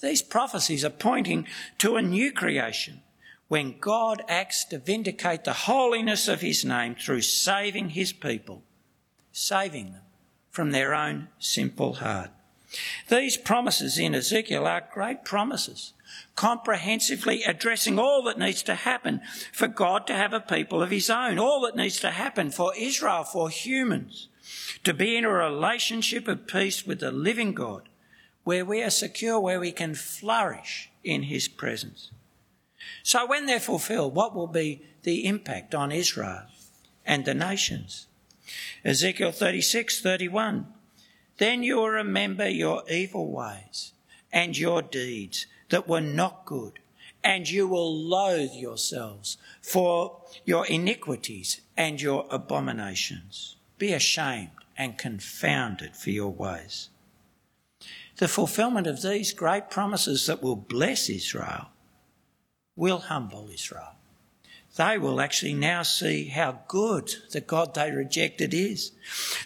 These 0.00 0.22
prophecies 0.22 0.86
are 0.86 0.90
pointing 0.90 1.46
to 1.76 1.96
a 1.96 2.02
new 2.02 2.32
creation 2.32 3.02
when 3.48 3.78
God 3.78 4.22
acts 4.28 4.64
to 4.66 4.78
vindicate 4.78 5.44
the 5.44 5.52
holiness 5.52 6.28
of 6.28 6.42
his 6.42 6.64
name 6.64 6.94
through 6.94 7.22
saving 7.22 7.90
his 7.90 8.12
people, 8.12 8.62
saving 9.32 9.92
them 9.92 10.02
from 10.50 10.70
their 10.70 10.94
own 10.94 11.28
simple 11.38 11.94
heart. 11.94 12.30
These 13.08 13.38
promises 13.38 13.98
in 13.98 14.14
Ezekiel 14.14 14.66
are 14.66 14.86
great 14.92 15.24
promises, 15.24 15.94
comprehensively 16.36 17.42
addressing 17.42 17.98
all 17.98 18.22
that 18.24 18.38
needs 18.38 18.62
to 18.64 18.74
happen 18.74 19.22
for 19.52 19.66
God 19.66 20.06
to 20.06 20.14
have 20.14 20.34
a 20.34 20.40
people 20.40 20.82
of 20.82 20.90
his 20.90 21.08
own, 21.08 21.38
all 21.38 21.62
that 21.62 21.76
needs 21.76 21.98
to 22.00 22.10
happen 22.10 22.50
for 22.50 22.76
Israel, 22.76 23.24
for 23.24 23.48
humans, 23.48 24.28
to 24.84 24.92
be 24.92 25.16
in 25.16 25.24
a 25.24 25.30
relationship 25.30 26.28
of 26.28 26.46
peace 26.46 26.86
with 26.86 27.00
the 27.00 27.10
living 27.10 27.54
God, 27.54 27.88
where 28.44 28.64
we 28.64 28.82
are 28.82 28.90
secure, 28.90 29.40
where 29.40 29.60
we 29.60 29.72
can 29.72 29.94
flourish 29.94 30.90
in 31.02 31.24
his 31.24 31.48
presence. 31.48 32.10
So 33.02 33.26
when 33.26 33.46
they're 33.46 33.60
fulfilled, 33.60 34.14
what 34.14 34.34
will 34.34 34.46
be 34.46 34.82
the 35.02 35.26
impact 35.26 35.74
on 35.74 35.92
Israel 35.92 36.42
and 37.04 37.24
the 37.24 37.34
nations? 37.34 38.06
Ezekiel 38.84 39.32
36, 39.32 40.00
31. 40.00 40.66
Then 41.38 41.62
you 41.62 41.76
will 41.76 41.90
remember 41.90 42.48
your 42.48 42.82
evil 42.90 43.30
ways 43.30 43.92
and 44.32 44.56
your 44.58 44.82
deeds 44.82 45.46
that 45.70 45.88
were 45.88 46.00
not 46.00 46.44
good, 46.44 46.78
and 47.22 47.48
you 47.48 47.66
will 47.68 47.94
loathe 47.94 48.52
yourselves 48.52 49.36
for 49.62 50.20
your 50.44 50.66
iniquities 50.66 51.60
and 51.76 52.00
your 52.00 52.26
abominations. 52.30 53.56
Be 53.78 53.92
ashamed 53.92 54.50
and 54.76 54.98
confounded 54.98 55.96
for 55.96 56.10
your 56.10 56.32
ways. 56.32 56.88
The 58.16 58.28
fulfillment 58.28 58.86
of 58.86 59.02
these 59.02 59.32
great 59.32 59.70
promises 59.70 60.26
that 60.26 60.42
will 60.42 60.56
bless 60.56 61.08
Israel 61.08 61.68
will 62.78 62.98
humble 62.98 63.50
Israel. 63.52 63.96
They 64.76 64.96
will 64.96 65.20
actually 65.20 65.54
now 65.54 65.82
see 65.82 66.28
how 66.28 66.60
good 66.68 67.12
the 67.32 67.40
God 67.40 67.74
they 67.74 67.90
rejected 67.90 68.54
is. 68.54 68.92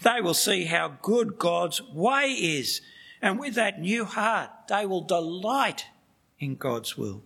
They 0.02 0.20
will 0.20 0.34
see 0.34 0.64
how 0.64 0.98
good 1.00 1.38
God's 1.38 1.80
way 1.82 2.32
is. 2.32 2.82
And 3.22 3.40
with 3.40 3.54
that 3.54 3.80
new 3.80 4.04
heart, 4.04 4.50
they 4.68 4.84
will 4.84 5.00
delight 5.00 5.86
in 6.38 6.56
God's 6.56 6.98
will. 6.98 7.22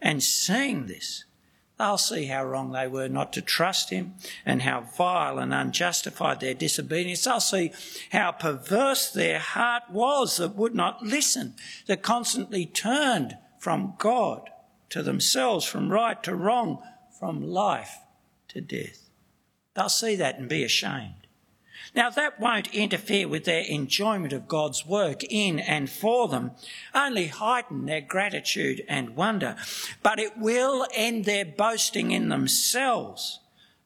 And 0.00 0.22
seeing 0.22 0.86
this, 0.86 1.24
they'll 1.76 1.98
see 1.98 2.26
how 2.26 2.44
wrong 2.44 2.70
they 2.70 2.86
were 2.86 3.08
not 3.08 3.32
to 3.32 3.42
trust 3.42 3.90
Him 3.90 4.14
and 4.46 4.62
how 4.62 4.82
vile 4.82 5.40
and 5.40 5.52
unjustified 5.52 6.38
their 6.38 6.54
disobedience. 6.54 7.24
They'll 7.24 7.40
see 7.40 7.72
how 8.12 8.30
perverse 8.30 9.10
their 9.10 9.40
heart 9.40 9.84
was 9.90 10.36
that 10.36 10.54
would 10.54 10.76
not 10.76 11.02
listen, 11.02 11.54
that 11.86 12.02
constantly 12.02 12.64
turned 12.64 13.36
from 13.58 13.94
God 13.98 14.50
to 14.90 15.02
themselves, 15.02 15.64
from 15.64 15.90
right 15.90 16.22
to 16.22 16.34
wrong, 16.34 16.82
from 17.18 17.42
life 17.42 17.98
to 18.48 18.60
death. 18.60 19.08
They'll 19.74 19.88
see 19.88 20.16
that 20.16 20.38
and 20.38 20.48
be 20.48 20.64
ashamed. 20.64 21.14
Now, 21.94 22.10
that 22.10 22.40
won't 22.40 22.74
interfere 22.74 23.28
with 23.28 23.44
their 23.44 23.62
enjoyment 23.62 24.32
of 24.32 24.48
God's 24.48 24.84
work 24.84 25.22
in 25.24 25.58
and 25.58 25.88
for 25.88 26.28
them, 26.28 26.52
only 26.94 27.28
heighten 27.28 27.86
their 27.86 28.00
gratitude 28.00 28.84
and 28.88 29.16
wonder, 29.16 29.56
but 30.02 30.18
it 30.18 30.36
will 30.36 30.86
end 30.94 31.24
their 31.24 31.44
boasting 31.44 32.10
in 32.10 32.28
themselves 32.28 33.40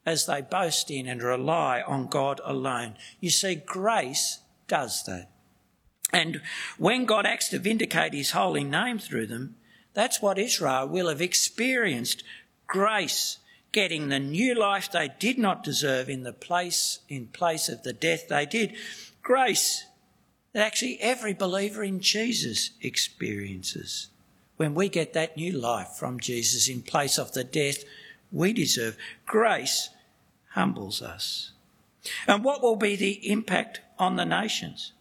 as 0.04 0.26
they 0.26 0.40
boast 0.40 0.90
in 0.90 1.06
and 1.06 1.22
rely 1.22 1.80
on 1.82 2.06
God 2.06 2.40
alone. 2.44 2.96
You 3.20 3.30
see, 3.30 3.54
grace 3.54 4.40
does 4.66 5.04
that. 5.04 5.30
And 6.12 6.42
when 6.76 7.04
God 7.04 7.24
acts 7.24 7.48
to 7.50 7.58
vindicate 7.58 8.12
his 8.12 8.32
holy 8.32 8.64
name 8.64 8.98
through 8.98 9.28
them, 9.28 9.56
that's 9.94 10.22
what 10.22 10.38
Israel 10.38 10.88
will 10.88 11.08
have 11.08 11.20
experienced 11.20 12.22
grace 12.66 13.38
getting 13.72 14.08
the 14.08 14.18
new 14.18 14.54
life 14.54 14.90
they 14.90 15.10
did 15.18 15.38
not 15.38 15.64
deserve 15.64 16.08
in 16.08 16.22
the 16.22 16.32
place 16.32 17.00
in 17.08 17.26
place 17.26 17.68
of 17.68 17.82
the 17.82 17.92
death 17.92 18.28
they 18.28 18.46
did. 18.46 18.74
Grace 19.22 19.84
that 20.52 20.66
actually 20.66 20.98
every 21.00 21.32
believer 21.32 21.82
in 21.82 22.00
Jesus 22.00 22.70
experiences. 22.80 24.08
When 24.56 24.74
we 24.74 24.88
get 24.88 25.14
that 25.14 25.36
new 25.36 25.52
life 25.52 25.88
from 25.98 26.20
Jesus 26.20 26.68
in 26.68 26.82
place 26.82 27.18
of 27.18 27.32
the 27.32 27.44
death 27.44 27.84
we 28.30 28.52
deserve, 28.52 28.96
grace 29.26 29.90
humbles 30.50 31.02
us. 31.02 31.52
And 32.26 32.44
what 32.44 32.62
will 32.62 32.76
be 32.76 32.96
the 32.96 33.30
impact 33.30 33.80
on 33.98 34.16
the 34.16 34.24
nations? 34.24 34.92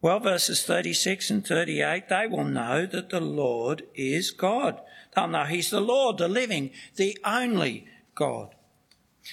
Well, 0.00 0.20
verses 0.20 0.62
36 0.62 1.30
and 1.30 1.46
38, 1.46 2.08
they 2.08 2.26
will 2.28 2.44
know 2.44 2.86
that 2.86 3.10
the 3.10 3.20
Lord 3.20 3.82
is 3.94 4.30
God. 4.30 4.80
They'll 5.14 5.26
know 5.26 5.44
He's 5.44 5.70
the 5.70 5.80
Lord, 5.80 6.18
the 6.18 6.28
living, 6.28 6.70
the 6.96 7.18
only 7.24 7.86
God. 8.14 8.54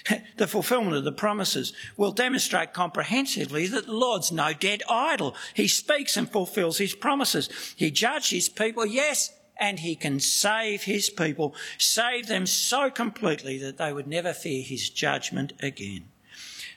The 0.37 0.47
fulfillment 0.47 0.97
of 0.97 1.05
the 1.05 1.13
promises 1.13 1.71
will 1.95 2.11
demonstrate 2.11 2.73
comprehensively 2.73 3.67
that 3.67 3.85
the 3.85 3.93
Lord's 3.93 4.31
no 4.31 4.51
dead 4.51 4.83
idol. 4.89 5.35
He 5.53 5.69
speaks 5.69 6.17
and 6.17 6.29
fulfills 6.29 6.77
his 6.77 6.93
promises. 6.93 7.47
He 7.77 7.91
judges 7.91 8.29
his 8.31 8.49
people, 8.49 8.85
yes, 8.85 9.31
and 9.57 9.79
he 9.79 9.95
can 9.95 10.19
save 10.19 10.83
his 10.83 11.09
people, 11.09 11.55
save 11.77 12.27
them 12.27 12.45
so 12.45 12.89
completely 12.89 13.57
that 13.59 13.77
they 13.77 13.93
would 13.93 14.07
never 14.07 14.33
fear 14.33 14.61
his 14.63 14.89
judgment 14.89 15.53
again. 15.61 16.09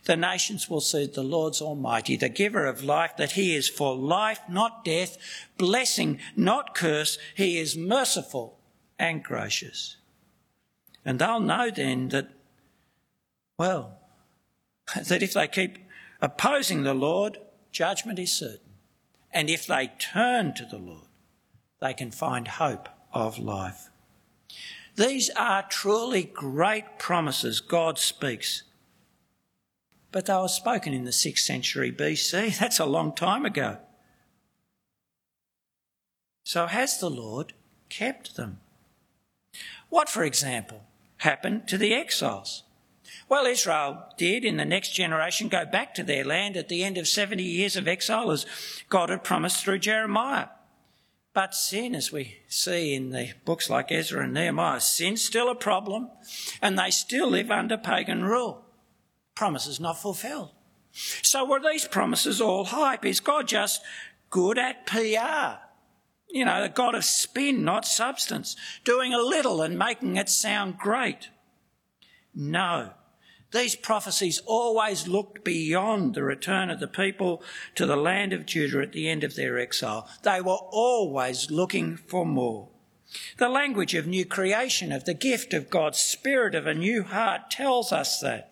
The 0.04 0.16
nations 0.16 0.70
will 0.70 0.80
see 0.80 1.06
the 1.06 1.22
Lord's 1.22 1.60
Almighty, 1.60 2.16
the 2.16 2.28
giver 2.28 2.66
of 2.66 2.82
life, 2.82 3.16
that 3.16 3.32
he 3.32 3.54
is 3.54 3.68
for 3.68 3.94
life, 3.96 4.40
not 4.48 4.84
death, 4.84 5.16
blessing, 5.56 6.18
not 6.36 6.74
curse. 6.74 7.18
He 7.34 7.58
is 7.58 7.76
merciful 7.76 8.58
and 8.98 9.22
gracious. 9.22 9.96
And 11.04 11.18
they'll 11.18 11.40
know 11.40 11.70
then 11.70 12.08
that, 12.08 12.30
well, 13.58 13.98
that 15.08 15.22
if 15.22 15.34
they 15.34 15.48
keep 15.48 15.78
opposing 16.20 16.82
the 16.82 16.94
Lord, 16.94 17.38
judgment 17.72 18.18
is 18.18 18.32
certain. 18.32 18.60
And 19.30 19.50
if 19.50 19.66
they 19.66 19.92
turn 19.98 20.54
to 20.54 20.64
the 20.64 20.78
Lord, 20.78 21.06
they 21.80 21.94
can 21.94 22.10
find 22.10 22.48
hope 22.48 22.88
of 23.12 23.38
life. 23.38 23.90
These 24.96 25.30
are 25.30 25.62
truly 25.62 26.24
great 26.24 26.98
promises 26.98 27.60
God 27.60 27.98
speaks. 27.98 28.64
But 30.10 30.26
they 30.26 30.34
were 30.34 30.48
spoken 30.48 30.94
in 30.94 31.04
the 31.04 31.10
6th 31.10 31.38
century 31.38 31.92
BC. 31.92 32.58
That's 32.60 32.78
a 32.78 32.86
long 32.86 33.14
time 33.14 33.44
ago. 33.44 33.78
So 36.44 36.66
has 36.66 36.98
the 36.98 37.10
Lord 37.10 37.52
kept 37.90 38.36
them? 38.36 38.60
What, 39.90 40.08
for 40.08 40.24
example, 40.24 40.84
happened 41.18 41.68
to 41.68 41.78
the 41.78 41.94
exiles? 41.94 42.62
Well, 43.28 43.46
Israel 43.46 44.06
did 44.16 44.44
in 44.44 44.56
the 44.56 44.64
next 44.64 44.94
generation 44.94 45.48
go 45.48 45.66
back 45.66 45.94
to 45.94 46.02
their 46.02 46.24
land 46.24 46.56
at 46.56 46.68
the 46.68 46.82
end 46.82 46.96
of 46.96 47.08
70 47.08 47.42
years 47.42 47.76
of 47.76 47.86
exile 47.86 48.30
as 48.30 48.46
God 48.88 49.10
had 49.10 49.24
promised 49.24 49.62
through 49.62 49.80
Jeremiah. 49.80 50.48
But 51.34 51.54
sin, 51.54 51.94
as 51.94 52.10
we 52.10 52.38
see 52.48 52.94
in 52.94 53.10
the 53.10 53.32
books 53.44 53.68
like 53.68 53.92
Ezra 53.92 54.24
and 54.24 54.34
Nehemiah, 54.34 54.80
sin's 54.80 55.22
still 55.22 55.50
a 55.50 55.54
problem 55.54 56.10
and 56.62 56.78
they 56.78 56.90
still 56.90 57.28
live 57.28 57.50
under 57.50 57.76
pagan 57.76 58.24
rule. 58.24 58.64
Promises 59.38 59.78
not 59.78 60.02
fulfilled. 60.02 60.50
So 60.90 61.44
were 61.44 61.60
these 61.60 61.86
promises 61.86 62.40
all 62.40 62.64
hype? 62.64 63.04
Is 63.04 63.20
God 63.20 63.46
just 63.46 63.80
good 64.30 64.58
at 64.58 64.84
PR? 64.84 65.62
You 66.28 66.44
know, 66.44 66.60
the 66.60 66.68
God 66.68 66.96
of 66.96 67.04
spin, 67.04 67.62
not 67.62 67.86
substance, 67.86 68.56
doing 68.82 69.14
a 69.14 69.22
little 69.22 69.62
and 69.62 69.78
making 69.78 70.16
it 70.16 70.28
sound 70.28 70.76
great. 70.76 71.28
No. 72.34 72.94
These 73.52 73.76
prophecies 73.76 74.42
always 74.44 75.06
looked 75.06 75.44
beyond 75.44 76.16
the 76.16 76.24
return 76.24 76.68
of 76.68 76.80
the 76.80 76.88
people 76.88 77.40
to 77.76 77.86
the 77.86 77.94
land 77.94 78.32
of 78.32 78.44
Judah 78.44 78.82
at 78.82 78.90
the 78.90 79.08
end 79.08 79.22
of 79.22 79.36
their 79.36 79.56
exile. 79.56 80.08
They 80.24 80.40
were 80.40 80.58
always 80.72 81.48
looking 81.48 81.96
for 81.96 82.26
more. 82.26 82.70
The 83.36 83.48
language 83.48 83.94
of 83.94 84.04
new 84.04 84.24
creation, 84.24 84.90
of 84.90 85.04
the 85.04 85.14
gift 85.14 85.54
of 85.54 85.70
God's 85.70 85.98
Spirit, 85.98 86.56
of 86.56 86.66
a 86.66 86.74
new 86.74 87.04
heart, 87.04 87.52
tells 87.52 87.92
us 87.92 88.18
that. 88.18 88.47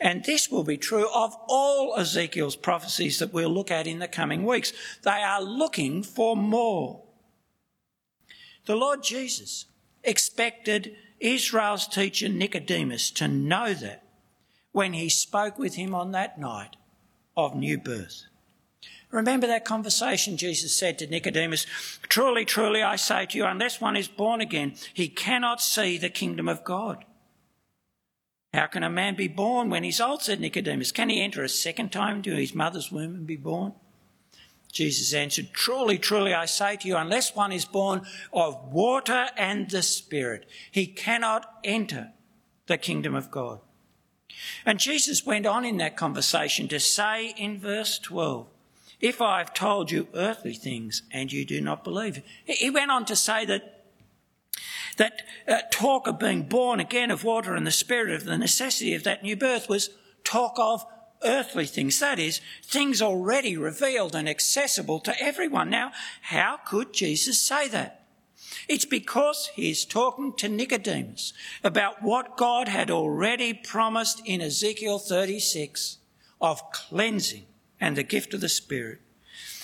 And 0.00 0.24
this 0.24 0.50
will 0.50 0.64
be 0.64 0.76
true 0.76 1.08
of 1.14 1.36
all 1.48 1.94
Ezekiel's 1.96 2.56
prophecies 2.56 3.18
that 3.18 3.32
we'll 3.32 3.50
look 3.50 3.70
at 3.70 3.86
in 3.86 3.98
the 3.98 4.08
coming 4.08 4.44
weeks. 4.44 4.72
They 5.02 5.10
are 5.22 5.42
looking 5.42 6.02
for 6.02 6.36
more. 6.36 7.02
The 8.66 8.76
Lord 8.76 9.02
Jesus 9.02 9.66
expected 10.04 10.96
Israel's 11.20 11.86
teacher 11.86 12.28
Nicodemus 12.28 13.10
to 13.12 13.28
know 13.28 13.74
that 13.74 14.04
when 14.72 14.92
he 14.92 15.08
spoke 15.08 15.58
with 15.58 15.74
him 15.74 15.94
on 15.94 16.12
that 16.12 16.38
night 16.38 16.76
of 17.36 17.54
new 17.54 17.78
birth. 17.78 18.24
Remember 19.10 19.46
that 19.46 19.64
conversation 19.64 20.36
Jesus 20.36 20.76
said 20.76 20.98
to 20.98 21.06
Nicodemus, 21.06 21.66
Truly, 22.08 22.44
truly, 22.44 22.82
I 22.82 22.96
say 22.96 23.26
to 23.26 23.38
you, 23.38 23.46
unless 23.46 23.80
one 23.80 23.96
is 23.96 24.08
born 24.08 24.40
again, 24.40 24.74
he 24.92 25.08
cannot 25.08 25.62
see 25.62 25.96
the 25.96 26.10
kingdom 26.10 26.48
of 26.48 26.62
God. 26.62 27.04
How 28.54 28.66
can 28.66 28.82
a 28.82 28.90
man 28.90 29.14
be 29.14 29.28
born 29.28 29.68
when 29.68 29.84
he's 29.84 30.00
old? 30.00 30.22
said 30.22 30.40
Nicodemus. 30.40 30.92
Can 30.92 31.10
he 31.10 31.22
enter 31.22 31.42
a 31.42 31.48
second 31.48 31.92
time 31.92 32.16
into 32.16 32.34
his 32.34 32.54
mother's 32.54 32.90
womb 32.90 33.14
and 33.14 33.26
be 33.26 33.36
born? 33.36 33.74
Jesus 34.72 35.14
answered, 35.14 35.48
Truly, 35.52 35.98
truly, 35.98 36.34
I 36.34 36.46
say 36.46 36.76
to 36.76 36.88
you, 36.88 36.96
unless 36.96 37.34
one 37.34 37.52
is 37.52 37.64
born 37.64 38.02
of 38.32 38.72
water 38.72 39.28
and 39.36 39.68
the 39.68 39.82
Spirit, 39.82 40.46
he 40.70 40.86
cannot 40.86 41.58
enter 41.64 42.12
the 42.66 42.78
kingdom 42.78 43.14
of 43.14 43.30
God. 43.30 43.60
And 44.64 44.78
Jesus 44.78 45.26
went 45.26 45.46
on 45.46 45.64
in 45.64 45.78
that 45.78 45.96
conversation 45.96 46.68
to 46.68 46.80
say 46.80 47.34
in 47.36 47.58
verse 47.58 47.98
12, 47.98 48.46
If 49.00 49.20
I 49.20 49.38
have 49.38 49.54
told 49.54 49.90
you 49.90 50.08
earthly 50.14 50.54
things 50.54 51.02
and 51.10 51.32
you 51.32 51.44
do 51.44 51.60
not 51.60 51.84
believe, 51.84 52.22
he 52.44 52.70
went 52.70 52.90
on 52.90 53.04
to 53.06 53.16
say 53.16 53.44
that 53.46 53.77
that 54.98 55.22
uh, 55.48 55.58
talk 55.70 56.06
of 56.06 56.18
being 56.18 56.42
born 56.42 56.78
again 56.78 57.10
of 57.10 57.24
water 57.24 57.54
and 57.54 57.66
the 57.66 57.72
spirit 57.72 58.14
of 58.14 58.24
the 58.24 58.38
necessity 58.38 58.94
of 58.94 59.04
that 59.04 59.22
new 59.22 59.36
birth 59.36 59.68
was 59.68 59.90
talk 60.22 60.54
of 60.58 60.84
earthly 61.24 61.66
things. 61.66 61.98
That 61.98 62.18
is, 62.18 62.40
things 62.62 63.00
already 63.00 63.56
revealed 63.56 64.14
and 64.14 64.28
accessible 64.28 65.00
to 65.00 65.20
everyone. 65.20 65.70
Now, 65.70 65.92
how 66.22 66.58
could 66.64 66.92
Jesus 66.92 67.40
say 67.40 67.68
that? 67.68 68.04
It's 68.68 68.84
because 68.84 69.50
he's 69.54 69.84
talking 69.84 70.32
to 70.34 70.48
Nicodemus 70.48 71.32
about 71.64 72.02
what 72.02 72.36
God 72.36 72.68
had 72.68 72.90
already 72.90 73.52
promised 73.52 74.22
in 74.24 74.40
Ezekiel 74.40 74.98
36 74.98 75.98
of 76.40 76.70
cleansing 76.72 77.46
and 77.80 77.96
the 77.96 78.02
gift 78.02 78.34
of 78.34 78.40
the 78.40 78.48
Spirit. 78.48 79.00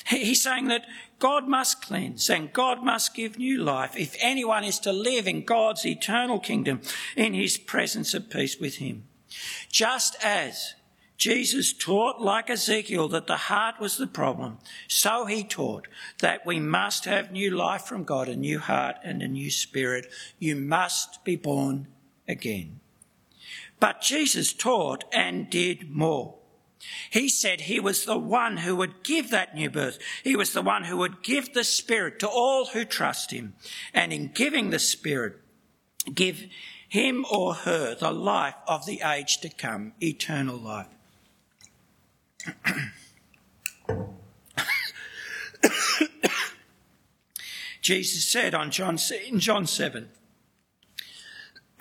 He's 0.07 0.43
saying 0.43 0.69
that 0.69 0.87
God 1.19 1.49
must 1.49 1.81
cleanse 1.81 2.29
and 2.29 2.53
God 2.53 2.83
must 2.83 3.15
give 3.15 3.39
new 3.39 3.63
life 3.63 3.97
if 3.97 4.17
anyone 4.21 4.65
is 4.65 4.79
to 4.81 4.93
live 4.93 5.27
in 5.27 5.45
God's 5.45 5.87
eternal 5.87 6.39
kingdom 6.39 6.83
in 7.17 7.33
his 7.33 7.57
presence 7.57 8.13
of 8.13 8.29
peace 8.29 8.59
with 8.59 8.77
him. 8.77 9.05
Just 9.71 10.17
as 10.23 10.75
Jesus 11.17 11.73
taught, 11.73 12.21
like 12.21 12.51
Ezekiel, 12.51 13.09
that 13.09 13.27
the 13.27 13.37
heart 13.37 13.81
was 13.81 13.97
the 13.97 14.07
problem. 14.07 14.59
So 14.89 15.25
he 15.25 15.43
taught 15.45 15.89
that 16.19 16.45
we 16.45 16.61
must 16.61 17.07
have 17.07 17.33
new 17.33 17.51
life 17.51 17.83
from 17.83 18.05
God, 18.05 18.29
a 18.29 18.37
new 18.37 18.59
heart 18.59 18.97
and 19.03 19.23
a 19.23 19.29
new 19.29 19.51
spirit. 19.51 20.07
You 20.39 20.57
must 20.57 21.25
be 21.25 21.37
born 21.37 21.87
again. 22.29 22.81
But 23.81 24.03
Jesus 24.03 24.53
taught 24.53 25.05
and 25.13 25.49
did 25.49 25.91
more. 25.91 26.35
He 27.11 27.29
said 27.29 27.63
he 27.63 27.81
was 27.81 28.05
the 28.05 28.19
one 28.19 28.59
who 28.59 28.77
would 28.77 29.03
give 29.03 29.31
that 29.31 29.55
new 29.55 29.71
birth. 29.71 29.99
He 30.23 30.37
was 30.37 30.53
the 30.53 30.63
one 30.63 30.85
who 30.85 30.97
would 30.99 31.23
give 31.23 31.53
the 31.53 31.65
Spirit 31.65 32.19
to 32.21 32.29
all 32.29 32.67
who 32.67 32.85
trust 32.85 33.31
him. 33.31 33.55
And 33.93 34.13
in 34.13 34.33
giving 34.33 34.71
the 34.71 34.79
Spirit, 34.79 35.37
give 36.13 36.47
him 36.89 37.25
or 37.31 37.55
her 37.55 37.95
the 37.95 38.13
life 38.13 38.57
of 38.69 38.87
the 38.87 39.01
age 39.01 39.39
to 39.39 39.49
come, 39.49 39.95
eternal 40.01 40.57
life. 40.57 40.89
Jesus 47.81 48.25
said 48.25 48.55
on 48.55 48.71
John, 48.71 48.99
in 49.29 49.41
John 49.41 49.67
7, 49.67 50.09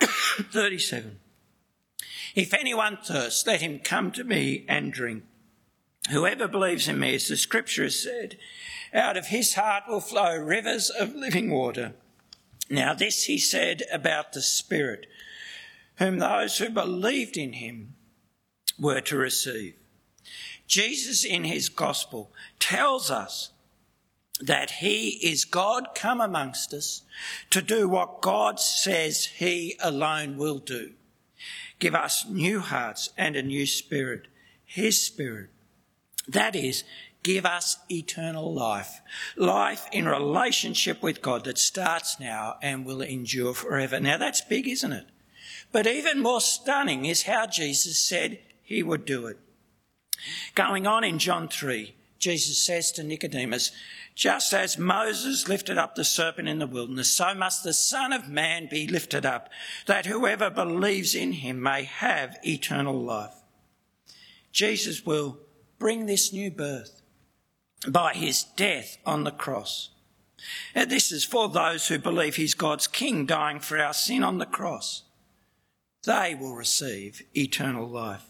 37, 0.00 1.18
If 2.34 2.52
anyone 2.52 2.98
thirsts, 3.02 3.46
let 3.46 3.60
him 3.60 3.78
come 3.78 4.10
to 4.12 4.24
me 4.24 4.64
and 4.68 4.92
drink. 4.92 5.24
Whoever 6.10 6.48
believes 6.48 6.88
in 6.88 6.98
me, 6.98 7.14
as 7.14 7.28
the 7.28 7.36
scripture 7.36 7.84
has 7.84 8.02
said, 8.02 8.36
out 8.92 9.16
of 9.16 9.28
his 9.28 9.54
heart 9.54 9.84
will 9.88 10.00
flow 10.00 10.36
rivers 10.36 10.90
of 10.90 11.14
living 11.14 11.50
water. 11.50 11.94
Now, 12.68 12.94
this 12.94 13.24
he 13.24 13.38
said 13.38 13.82
about 13.92 14.32
the 14.32 14.42
Spirit, 14.42 15.06
whom 15.96 16.18
those 16.18 16.58
who 16.58 16.70
believed 16.70 17.36
in 17.36 17.54
him 17.54 17.94
were 18.78 19.00
to 19.02 19.16
receive. 19.16 19.74
Jesus, 20.66 21.24
in 21.24 21.44
his 21.44 21.68
gospel, 21.68 22.32
tells 22.58 23.10
us 23.10 23.52
that 24.40 24.72
he 24.72 25.10
is 25.22 25.44
God 25.44 25.88
come 25.94 26.20
amongst 26.20 26.72
us 26.74 27.02
to 27.50 27.62
do 27.62 27.88
what 27.88 28.20
God 28.20 28.58
says 28.58 29.26
he 29.26 29.76
alone 29.80 30.36
will 30.36 30.58
do. 30.58 30.92
Give 31.84 31.94
us 31.94 32.24
new 32.26 32.60
hearts 32.60 33.10
and 33.14 33.36
a 33.36 33.42
new 33.42 33.66
spirit, 33.66 34.28
his 34.64 34.98
spirit. 35.04 35.50
That 36.26 36.56
is, 36.56 36.82
give 37.22 37.44
us 37.44 37.76
eternal 37.90 38.54
life. 38.54 39.02
Life 39.36 39.86
in 39.92 40.08
relationship 40.08 41.02
with 41.02 41.20
God 41.20 41.44
that 41.44 41.58
starts 41.58 42.18
now 42.18 42.56
and 42.62 42.86
will 42.86 43.02
endure 43.02 43.52
forever. 43.52 44.00
Now 44.00 44.16
that's 44.16 44.40
big, 44.40 44.66
isn't 44.66 44.94
it? 44.94 45.04
But 45.72 45.86
even 45.86 46.22
more 46.22 46.40
stunning 46.40 47.04
is 47.04 47.24
how 47.24 47.46
Jesus 47.46 48.00
said 48.00 48.38
he 48.62 48.82
would 48.82 49.04
do 49.04 49.26
it. 49.26 49.36
Going 50.54 50.86
on 50.86 51.04
in 51.04 51.18
John 51.18 51.48
3, 51.48 51.94
Jesus 52.18 52.56
says 52.64 52.92
to 52.92 53.04
Nicodemus, 53.04 53.72
just 54.14 54.52
as 54.52 54.78
Moses 54.78 55.48
lifted 55.48 55.76
up 55.76 55.94
the 55.94 56.04
serpent 56.04 56.48
in 56.48 56.60
the 56.60 56.66
wilderness, 56.66 57.10
so 57.10 57.34
must 57.34 57.64
the 57.64 57.72
Son 57.72 58.12
of 58.12 58.28
Man 58.28 58.68
be 58.70 58.86
lifted 58.86 59.26
up, 59.26 59.48
that 59.86 60.06
whoever 60.06 60.50
believes 60.50 61.14
in 61.14 61.32
him 61.32 61.60
may 61.60 61.82
have 61.82 62.36
eternal 62.44 63.00
life. 63.00 63.34
Jesus 64.52 65.04
will 65.04 65.38
bring 65.78 66.06
this 66.06 66.32
new 66.32 66.50
birth 66.50 67.02
by 67.88 68.14
his 68.14 68.44
death 68.44 68.98
on 69.04 69.24
the 69.24 69.32
cross. 69.32 69.90
And 70.74 70.90
this 70.90 71.10
is 71.10 71.24
for 71.24 71.48
those 71.48 71.88
who 71.88 71.98
believe 71.98 72.36
he's 72.36 72.54
God's 72.54 72.86
King 72.86 73.26
dying 73.26 73.58
for 73.58 73.78
our 73.78 73.94
sin 73.94 74.22
on 74.22 74.38
the 74.38 74.46
cross. 74.46 75.02
They 76.04 76.36
will 76.38 76.54
receive 76.54 77.22
eternal 77.34 77.88
life. 77.88 78.24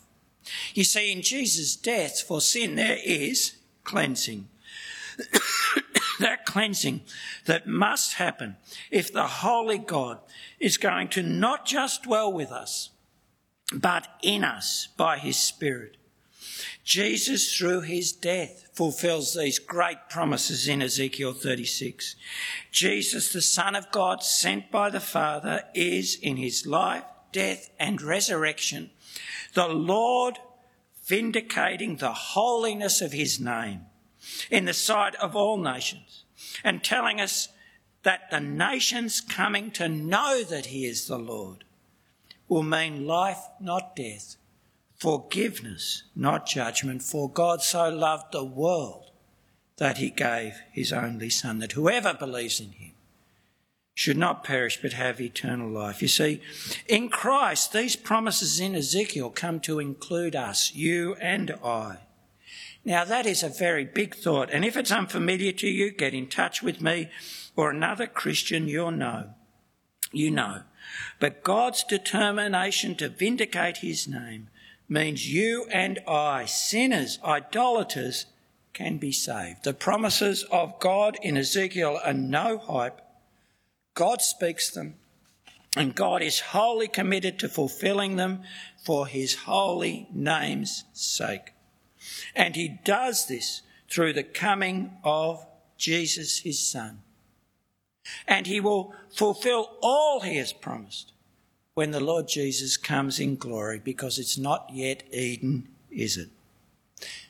You 0.74 0.84
see, 0.84 1.12
in 1.12 1.22
Jesus' 1.22 1.76
death 1.76 2.22
for 2.22 2.40
sin, 2.40 2.76
there 2.76 2.98
is 3.04 3.56
cleansing. 3.82 4.48
that 6.20 6.46
cleansing 6.46 7.02
that 7.46 7.66
must 7.66 8.14
happen 8.14 8.56
if 8.90 9.12
the 9.12 9.26
Holy 9.26 9.78
God 9.78 10.18
is 10.60 10.76
going 10.76 11.08
to 11.08 11.22
not 11.22 11.66
just 11.66 12.04
dwell 12.04 12.32
with 12.32 12.50
us, 12.50 12.90
but 13.72 14.08
in 14.22 14.44
us 14.44 14.88
by 14.96 15.18
his 15.18 15.36
Spirit. 15.36 15.96
Jesus, 16.84 17.56
through 17.56 17.80
his 17.80 18.12
death, 18.12 18.68
fulfills 18.74 19.34
these 19.34 19.58
great 19.58 20.08
promises 20.10 20.68
in 20.68 20.82
Ezekiel 20.82 21.32
36. 21.32 22.14
Jesus, 22.70 23.32
the 23.32 23.40
Son 23.40 23.74
of 23.74 23.90
God, 23.90 24.22
sent 24.22 24.70
by 24.70 24.90
the 24.90 25.00
Father, 25.00 25.62
is 25.74 26.16
in 26.20 26.36
his 26.36 26.66
life, 26.66 27.04
death, 27.32 27.70
and 27.78 28.02
resurrection 28.02 28.90
the 29.54 29.68
Lord 29.68 30.38
vindicating 31.04 31.96
the 31.96 32.12
holiness 32.12 33.00
of 33.00 33.12
his 33.12 33.40
name 33.40 33.86
in 34.50 34.64
the 34.64 34.74
sight 34.74 35.14
of 35.16 35.34
all 35.36 35.56
nations 35.56 36.24
and 36.62 36.82
telling 36.82 37.20
us 37.20 37.48
that 38.02 38.30
the 38.30 38.40
nations 38.40 39.20
coming 39.20 39.70
to 39.72 39.88
know 39.88 40.42
that 40.44 40.66
he 40.66 40.86
is 40.86 41.06
the 41.06 41.18
Lord 41.18 41.64
will 42.48 42.62
mean 42.62 43.06
life, 43.06 43.40
not 43.60 43.96
death, 43.96 44.36
forgiveness, 44.96 46.04
not 46.14 46.46
judgment, 46.46 47.02
for 47.02 47.30
God 47.30 47.62
so 47.62 47.88
loved 47.88 48.32
the 48.32 48.44
world 48.44 49.10
that 49.76 49.98
he 49.98 50.10
gave 50.10 50.54
his 50.70 50.92
only 50.92 51.30
Son, 51.30 51.58
that 51.58 51.72
whoever 51.72 52.14
believes 52.14 52.60
in 52.60 52.72
him 52.72 52.92
should 53.94 54.16
not 54.16 54.44
perish 54.44 54.80
but 54.82 54.92
have 54.92 55.20
eternal 55.20 55.70
life. 55.70 56.02
You 56.02 56.08
see, 56.08 56.40
in 56.88 57.08
Christ, 57.08 57.72
these 57.72 57.96
promises 57.96 58.60
in 58.60 58.74
Ezekiel 58.74 59.30
come 59.30 59.60
to 59.60 59.78
include 59.78 60.36
us, 60.36 60.74
you 60.74 61.14
and 61.14 61.52
I. 61.64 61.98
Now, 62.84 63.04
that 63.04 63.24
is 63.24 63.42
a 63.42 63.48
very 63.48 63.84
big 63.84 64.14
thought, 64.14 64.50
and 64.50 64.64
if 64.64 64.76
it's 64.76 64.92
unfamiliar 64.92 65.52
to 65.52 65.68
you, 65.68 65.90
get 65.90 66.12
in 66.12 66.28
touch 66.28 66.62
with 66.62 66.82
me 66.82 67.08
or 67.56 67.70
another 67.70 68.06
Christian 68.06 68.68
you'll 68.68 68.90
know. 68.90 69.30
You 70.12 70.30
know. 70.30 70.62
But 71.18 71.42
God's 71.42 71.82
determination 71.82 72.94
to 72.96 73.08
vindicate 73.08 73.78
his 73.78 74.06
name 74.06 74.48
means 74.88 75.32
you 75.32 75.66
and 75.72 75.98
I, 76.06 76.44
sinners, 76.44 77.18
idolaters, 77.24 78.26
can 78.74 78.98
be 78.98 79.12
saved. 79.12 79.64
The 79.64 79.72
promises 79.72 80.44
of 80.52 80.78
God 80.78 81.16
in 81.22 81.38
Ezekiel 81.38 81.98
are 82.04 82.12
no 82.12 82.58
hype. 82.58 83.00
God 83.94 84.20
speaks 84.20 84.68
them, 84.70 84.96
and 85.76 85.94
God 85.94 86.20
is 86.20 86.40
wholly 86.40 86.88
committed 86.88 87.38
to 87.38 87.48
fulfilling 87.48 88.16
them 88.16 88.42
for 88.84 89.06
his 89.06 89.34
holy 89.34 90.08
name's 90.12 90.84
sake. 90.92 91.53
And 92.34 92.56
he 92.56 92.80
does 92.84 93.26
this 93.26 93.62
through 93.90 94.12
the 94.12 94.22
coming 94.22 94.92
of 95.04 95.44
Jesus, 95.76 96.40
his 96.40 96.60
son. 96.60 97.00
And 98.26 98.46
he 98.46 98.60
will 98.60 98.94
fulfill 99.14 99.76
all 99.80 100.20
he 100.20 100.36
has 100.36 100.52
promised 100.52 101.12
when 101.74 101.90
the 101.90 102.00
Lord 102.00 102.28
Jesus 102.28 102.76
comes 102.76 103.18
in 103.18 103.36
glory, 103.36 103.80
because 103.82 104.18
it's 104.18 104.38
not 104.38 104.68
yet 104.72 105.02
Eden, 105.12 105.68
is 105.90 106.16
it? 106.16 106.28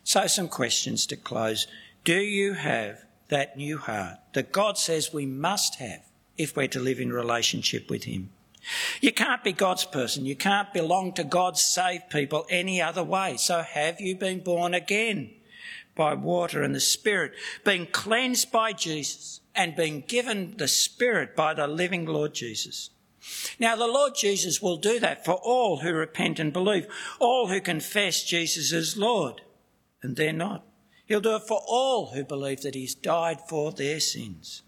So, 0.02 0.26
some 0.26 0.48
questions 0.48 1.06
to 1.06 1.16
close. 1.16 1.66
Do 2.04 2.18
you 2.18 2.52
have 2.52 3.04
that 3.28 3.56
new 3.56 3.78
heart 3.78 4.18
that 4.34 4.52
God 4.52 4.76
says 4.76 5.12
we 5.12 5.24
must 5.24 5.76
have 5.76 6.02
if 6.36 6.56
we're 6.56 6.68
to 6.68 6.80
live 6.80 7.00
in 7.00 7.12
relationship 7.12 7.88
with 7.88 8.04
Him? 8.04 8.30
You 9.00 9.12
can't 9.12 9.44
be 9.44 9.53
God's 9.53 9.85
person. 9.85 10.27
You 10.27 10.37
can't 10.37 10.72
belong 10.72 11.12
to 11.14 11.24
God's 11.24 11.62
saved 11.62 12.11
people 12.11 12.46
any 12.48 12.81
other 12.81 13.05
way. 13.05 13.37
So 13.37 13.62
have 13.62 14.00
you 14.00 14.16
been 14.16 14.40
born 14.40 14.74
again 14.74 15.31
by 15.94 16.14
water 16.14 16.62
and 16.62 16.74
the 16.74 16.81
Spirit, 16.81 17.33
being 17.64 17.87
cleansed 17.87 18.50
by 18.50 18.72
Jesus 18.72 19.40
and 19.55 19.77
being 19.77 20.03
given 20.07 20.57
the 20.57 20.68
Spirit 20.68 21.37
by 21.37 21.55
the 21.55 21.66
living 21.66 22.07
Lord 22.07 22.35
Jesus? 22.35 22.90
Now, 23.59 23.74
the 23.77 23.87
Lord 23.87 24.14
Jesus 24.14 24.61
will 24.61 24.77
do 24.77 25.00
that 25.00 25.24
for 25.24 25.35
all 25.35 25.79
who 25.79 25.92
repent 25.92 26.38
and 26.38 26.53
believe, 26.53 26.87
all 27.18 27.48
who 27.48 27.61
confess 27.61 28.22
Jesus 28.22 28.72
as 28.72 28.96
Lord, 28.96 29.40
and 30.03 30.16
they're 30.16 30.33
not. 30.33 30.64
He'll 31.07 31.20
do 31.20 31.37
it 31.37 31.42
for 31.42 31.61
all 31.66 32.12
who 32.12 32.24
believe 32.24 32.62
that 32.62 32.74
He's 32.74 32.94
died 32.94 33.40
for 33.48 33.72
their 33.72 34.00
sins. 34.00 34.62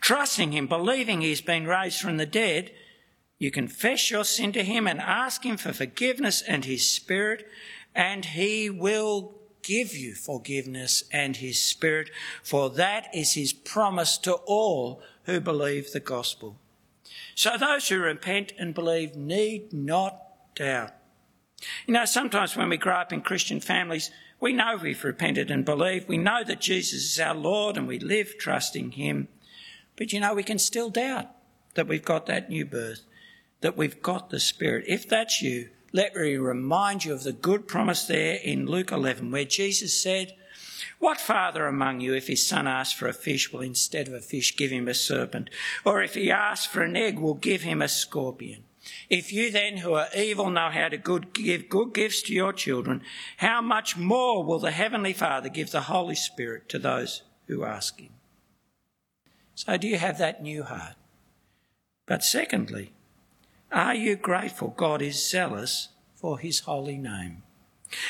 Trusting 0.00 0.52
Him, 0.52 0.66
believing 0.66 1.20
He's 1.20 1.40
been 1.40 1.66
raised 1.66 2.00
from 2.00 2.16
the 2.16 2.26
dead, 2.26 2.70
you 3.44 3.50
confess 3.50 4.10
your 4.10 4.24
sin 4.24 4.52
to 4.52 4.64
Him 4.64 4.86
and 4.88 5.00
ask 5.00 5.44
Him 5.44 5.58
for 5.58 5.72
forgiveness 5.72 6.40
and 6.42 6.64
His 6.64 6.90
Spirit, 6.90 7.46
and 7.94 8.24
He 8.24 8.70
will 8.70 9.34
give 9.62 9.94
you 9.94 10.14
forgiveness 10.14 11.04
and 11.12 11.36
His 11.36 11.62
Spirit, 11.62 12.10
for 12.42 12.70
that 12.70 13.14
is 13.14 13.34
His 13.34 13.52
promise 13.52 14.16
to 14.18 14.32
all 14.46 15.02
who 15.24 15.40
believe 15.40 15.92
the 15.92 16.00
gospel. 16.00 16.56
So 17.34 17.58
those 17.58 17.88
who 17.88 17.98
repent 17.98 18.54
and 18.58 18.74
believe 18.74 19.14
need 19.14 19.72
not 19.72 20.20
doubt. 20.54 20.92
You 21.86 21.94
know, 21.94 22.06
sometimes 22.06 22.56
when 22.56 22.70
we 22.70 22.78
grow 22.78 22.96
up 22.96 23.12
in 23.12 23.20
Christian 23.20 23.60
families, 23.60 24.10
we 24.40 24.54
know 24.54 24.78
we've 24.82 25.04
repented 25.04 25.50
and 25.50 25.64
believed. 25.64 26.08
We 26.08 26.18
know 26.18 26.44
that 26.44 26.60
Jesus 26.60 27.02
is 27.04 27.20
our 27.20 27.34
Lord 27.34 27.76
and 27.76 27.86
we 27.86 27.98
live 27.98 28.38
trusting 28.38 28.92
Him. 28.92 29.28
But 29.96 30.12
you 30.14 30.20
know, 30.20 30.32
we 30.32 30.42
can 30.42 30.58
still 30.58 30.88
doubt 30.88 31.28
that 31.74 31.86
we've 31.86 32.04
got 32.04 32.26
that 32.26 32.48
new 32.48 32.64
birth 32.64 33.02
that 33.64 33.78
we've 33.78 34.02
got 34.02 34.28
the 34.28 34.38
Spirit. 34.38 34.84
If 34.86 35.08
that's 35.08 35.40
you, 35.40 35.70
let 35.90 36.14
me 36.14 36.36
remind 36.36 37.06
you 37.06 37.14
of 37.14 37.22
the 37.22 37.32
good 37.32 37.66
promise 37.66 38.04
there 38.04 38.34
in 38.34 38.66
Luke 38.66 38.92
11, 38.92 39.30
where 39.30 39.46
Jesus 39.46 39.98
said, 39.98 40.34
What 40.98 41.18
father 41.18 41.64
among 41.64 42.02
you, 42.02 42.12
if 42.12 42.26
his 42.26 42.46
son 42.46 42.66
asks 42.66 42.92
for 42.92 43.08
a 43.08 43.14
fish, 43.14 43.50
will 43.50 43.62
instead 43.62 44.06
of 44.06 44.12
a 44.12 44.20
fish 44.20 44.54
give 44.54 44.70
him 44.70 44.86
a 44.86 44.92
serpent? 44.92 45.48
Or 45.82 46.02
if 46.02 46.12
he 46.12 46.30
asks 46.30 46.66
for 46.66 46.82
an 46.82 46.94
egg, 46.94 47.18
will 47.18 47.32
give 47.32 47.62
him 47.62 47.80
a 47.80 47.88
scorpion? 47.88 48.64
If 49.08 49.32
you 49.32 49.50
then, 49.50 49.78
who 49.78 49.94
are 49.94 50.08
evil, 50.14 50.50
know 50.50 50.68
how 50.68 50.90
to 50.90 50.98
good, 50.98 51.32
give 51.32 51.70
good 51.70 51.94
gifts 51.94 52.20
to 52.24 52.34
your 52.34 52.52
children, 52.52 53.00
how 53.38 53.62
much 53.62 53.96
more 53.96 54.44
will 54.44 54.58
the 54.58 54.72
Heavenly 54.72 55.14
Father 55.14 55.48
give 55.48 55.70
the 55.70 55.80
Holy 55.80 56.16
Spirit 56.16 56.68
to 56.68 56.78
those 56.78 57.22
who 57.46 57.64
ask 57.64 57.98
Him? 57.98 58.10
So, 59.54 59.78
do 59.78 59.88
you 59.88 59.96
have 59.96 60.18
that 60.18 60.42
new 60.42 60.64
heart? 60.64 60.96
But 62.04 62.22
secondly, 62.22 62.92
are 63.74 63.94
you 63.94 64.16
grateful 64.16 64.68
God 64.76 65.02
is 65.02 65.28
zealous 65.28 65.88
for 66.14 66.38
his 66.38 66.60
holy 66.60 66.96
name? 66.96 67.42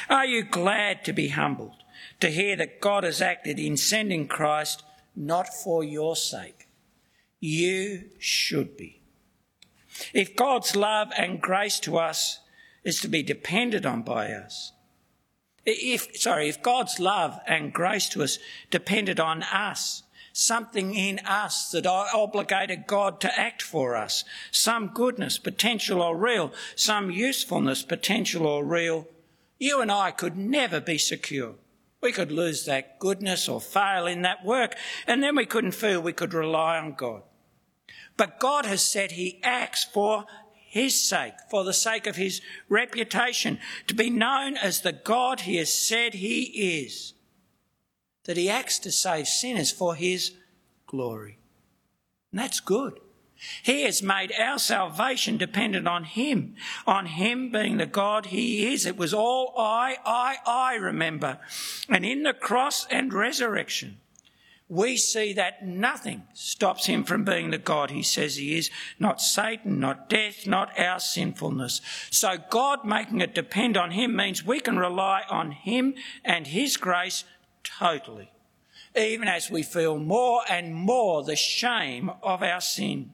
Are 0.09 0.25
you 0.25 0.45
glad 0.45 1.05
to 1.05 1.13
be 1.13 1.29
humbled, 1.29 1.83
to 2.21 2.31
hear 2.31 2.55
that 2.57 2.81
God 2.81 3.03
has 3.03 3.21
acted 3.21 3.59
in 3.59 3.77
sending 3.77 4.29
Christ 4.29 4.85
not 5.17 5.49
for 5.49 5.83
your 5.83 6.15
sake? 6.15 6.69
You 7.41 8.11
should 8.19 8.77
be. 8.77 9.03
If 10.13 10.37
God's 10.37 10.77
love 10.77 11.13
and 11.19 11.41
grace 11.41 11.81
to 11.81 11.99
us 11.99 12.39
is 12.85 13.01
to 13.01 13.09
be 13.09 13.23
depended 13.23 13.85
on 13.85 14.03
by 14.03 14.33
us, 14.33 14.73
If, 15.67 16.17
sorry, 16.17 16.49
if 16.49 16.63
God's 16.63 17.01
love 17.01 17.41
and 17.47 17.73
grace 17.73 18.09
to 18.11 18.23
us 18.23 18.39
depended 18.71 19.19
on 19.19 19.43
us, 19.43 20.04
something 20.37 20.95
in 20.95 21.21
us 21.21 21.71
that 21.71 21.87
obligated 21.87 22.89
God 22.89 23.21
to 23.21 23.39
act 23.39 23.63
for 23.63 23.95
us, 23.95 24.25
some 24.51 24.89
goodness, 24.89 25.39
potential 25.39 26.03
or 26.03 26.17
real, 26.17 26.53
some 26.75 27.13
usefulness, 27.13 27.85
potential 27.85 28.45
or 28.45 28.65
real, 28.65 29.07
you 29.61 29.81
and 29.81 29.93
I 29.93 30.11
could 30.11 30.37
never 30.37 30.81
be 30.81 30.99
secure. 30.99 31.55
We 32.01 32.11
could 32.11 32.33
lose 32.33 32.65
that 32.65 32.99
goodness 32.99 33.49
or 33.49 33.61
fail 33.61 34.07
in 34.09 34.23
that 34.23 34.45
work, 34.45 34.75
and 35.07 35.23
then 35.23 35.37
we 35.37 35.47
couldn't 35.47 35.71
feel 35.71 36.01
we 36.01 36.13
could 36.13 36.35
rely 36.35 36.79
on 36.79 36.95
God. 36.95 37.23
But 38.17 38.41
God 38.41 38.67
has 38.67 38.83
said 38.83 39.13
He 39.13 39.41
acts 39.45 39.85
for 39.85 40.27
His 40.53 41.01
sake, 41.01 41.35
for 41.49 41.63
the 41.63 41.73
sake 41.73 42.09
of 42.09 42.17
His 42.17 42.41
reputation, 42.69 43.61
to 43.87 43.95
be 43.95 44.11
known 44.11 44.57
as 44.57 44.81
the 44.81 44.93
God 44.93 45.43
He 45.43 45.57
has 45.57 45.73
said 45.73 46.15
He 46.15 46.43
is. 46.83 47.15
That 48.25 48.37
He 48.37 48.49
acts 48.49 48.79
to 48.81 48.93
save 48.93 49.29
sinners 49.29 49.71
for 49.71 49.95
His 49.95 50.33
glory. 50.87 51.39
And 52.31 52.41
that's 52.41 52.61
good. 52.61 53.01
He 53.63 53.83
has 53.83 54.03
made 54.03 54.33
our 54.39 54.59
salvation 54.59 55.37
dependent 55.37 55.87
on 55.87 56.05
Him, 56.05 56.55
on 56.87 57.07
Him 57.07 57.51
being 57.51 57.77
the 57.77 57.87
God 57.87 58.27
He 58.27 58.73
is. 58.73 58.87
It 58.87 58.97
was 58.97 59.13
all 59.13 59.55
I, 59.59 59.97
I, 60.05 60.37
I 60.47 60.75
remember. 60.77 61.39
And 61.89 62.05
in 62.05 62.23
the 62.23 62.33
cross 62.33 62.87
and 62.91 63.13
resurrection, 63.13 63.99
we 64.69 64.97
see 64.97 65.35
that 65.35 65.67
nothing 65.67 66.23
stops 66.33 66.87
Him 66.87 67.05
from 67.05 67.25
being 67.25 67.51
the 67.51 67.59
God 67.59 67.91
He 67.91 68.03
says 68.03 68.37
He 68.37 68.57
is. 68.57 68.71
Not 68.99 69.21
Satan, 69.21 69.79
not 69.79 70.09
death, 70.09 70.47
not 70.47 70.79
our 70.79 71.01
sinfulness. 71.01 71.81
So 72.11 72.39
God 72.51 72.85
making 72.85 73.21
it 73.21 73.35
depend 73.35 73.77
on 73.77 73.91
Him 73.91 74.17
means 74.17 74.45
we 74.45 74.61
can 74.61 74.79
rely 74.79 75.23
on 75.29 75.51
Him 75.51 75.95
and 76.25 76.47
His 76.47 76.77
grace 76.77 77.25
totally. 77.65 78.31
Even 78.97 79.27
as 79.27 79.51
we 79.51 79.63
feel 79.63 79.99
more 79.99 80.43
and 80.49 80.75
more 80.75 81.25
the 81.25 81.37
shame 81.37 82.11
of 82.23 82.43
our 82.43 82.61
sin. 82.61 83.11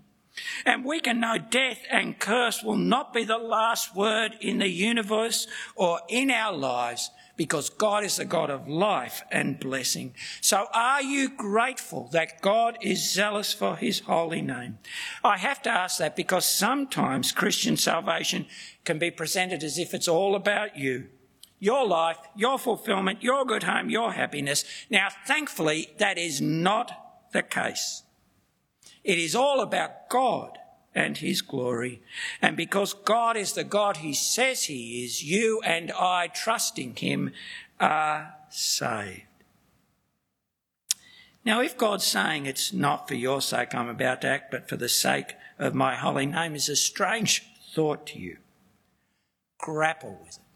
And 0.65 0.85
we 0.85 1.01
can 1.01 1.21
know 1.21 1.39
death 1.39 1.81
and 1.91 2.19
curse 2.19 2.63
will 2.63 2.77
not 2.77 3.13
be 3.13 3.25
the 3.25 3.39
last 3.39 3.95
word 3.97 4.37
in 4.41 4.59
the 4.59 4.69
universe 4.69 5.47
or 5.75 6.01
in 6.09 6.31
our 6.31 6.55
lives 6.55 7.11
because 7.37 7.71
God 7.71 8.05
is 8.05 8.17
the 8.17 8.27
God 8.27 8.51
of 8.51 8.69
life 8.69 9.23
and 9.31 9.59
blessing. 9.59 10.15
So 10.43 10.67
are 10.75 11.03
you 11.03 11.31
grateful 11.35 12.09
that 12.13 12.43
God 12.43 12.77
is 12.83 13.13
zealous 13.13 13.55
for 13.55 13.77
his 13.77 14.01
holy 14.01 14.43
name? 14.43 14.79
I 15.25 15.39
have 15.39 15.63
to 15.63 15.71
ask 15.71 15.99
that 15.99 16.17
because 16.17 16.45
sometimes 16.45 17.33
Christian 17.33 17.79
salvation 17.79 18.45
can 18.85 18.99
be 18.99 19.11
presented 19.11 19.63
as 19.63 19.79
if 19.79 19.95
it's 19.95 20.09
all 20.09 20.35
about 20.35 20.77
you. 20.77 21.09
Your 21.61 21.87
life, 21.87 22.17
your 22.35 22.59
fulfillment, 22.59 23.23
your 23.23 23.45
good 23.45 23.65
home, 23.65 23.91
your 23.91 24.13
happiness. 24.13 24.65
Now, 24.91 25.09
thankfully, 25.27 25.91
that 25.99 26.17
is 26.17 26.41
not 26.41 27.29
the 27.33 27.43
case. 27.43 28.03
It 29.05 29.19
is 29.19 29.37
all 29.37 29.61
about 29.61 30.09
God 30.09 30.59
and 30.95 31.19
His 31.19 31.43
glory. 31.43 32.03
And 32.41 32.57
because 32.57 32.95
God 32.95 33.37
is 33.37 33.53
the 33.53 33.65
God 33.65 33.99
He 33.99 34.15
says 34.15 34.65
He 34.65 35.05
is, 35.05 35.23
you 35.23 35.61
and 35.65 35.93
I, 35.93 36.29
trusting 36.29 36.97
Him, 36.97 37.33
are 37.79 38.35
saved. 38.49 39.23
Now, 41.45 41.61
if 41.61 41.77
God's 41.77 42.05
saying 42.05 42.47
it's 42.47 42.73
not 42.73 43.07
for 43.07 43.15
your 43.15 43.41
sake 43.41 43.75
I'm 43.75 43.89
about 43.89 44.23
to 44.23 44.29
act, 44.29 44.51
but 44.51 44.69
for 44.69 44.77
the 44.77 44.89
sake 44.89 45.35
of 45.59 45.75
my 45.75 45.95
holy 45.95 46.27
name 46.27 46.55
is 46.55 46.69
a 46.69 46.77
strange 46.77 47.45
thought 47.75 48.07
to 48.09 48.19
you, 48.19 48.39
grapple 49.59 50.19
with 50.23 50.37
it 50.37 50.50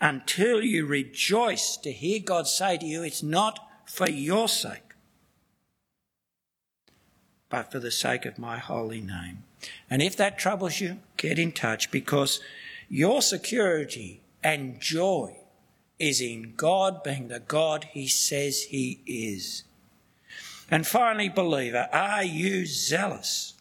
until 0.00 0.62
you 0.62 0.86
rejoice 0.86 1.76
to 1.78 1.92
hear 1.92 2.20
God 2.20 2.46
say 2.46 2.78
to 2.78 2.86
you, 2.86 3.02
it's 3.02 3.22
not 3.22 3.68
for 3.86 4.08
your 4.08 4.48
sake 4.48 4.88
but 7.48 7.70
for 7.70 7.78
the 7.78 7.90
sake 7.90 8.26
of 8.26 8.38
my 8.38 8.58
holy 8.58 9.00
name. 9.00 9.44
And 9.88 10.02
if 10.02 10.16
that 10.16 10.38
troubles 10.38 10.80
you, 10.80 10.98
get 11.16 11.38
in 11.38 11.52
touch 11.52 11.90
because 11.90 12.40
your 12.88 13.22
security 13.22 14.20
and 14.42 14.80
joy 14.80 15.36
is 15.98 16.20
in 16.20 16.54
God 16.56 17.02
being 17.02 17.28
the 17.28 17.40
God 17.40 17.88
He 17.92 18.06
says 18.06 18.64
He 18.64 19.00
is. 19.06 19.64
And 20.70 20.86
finally, 20.86 21.28
believer, 21.28 21.88
are 21.92 22.22
you 22.22 22.66
zealous 22.66 23.54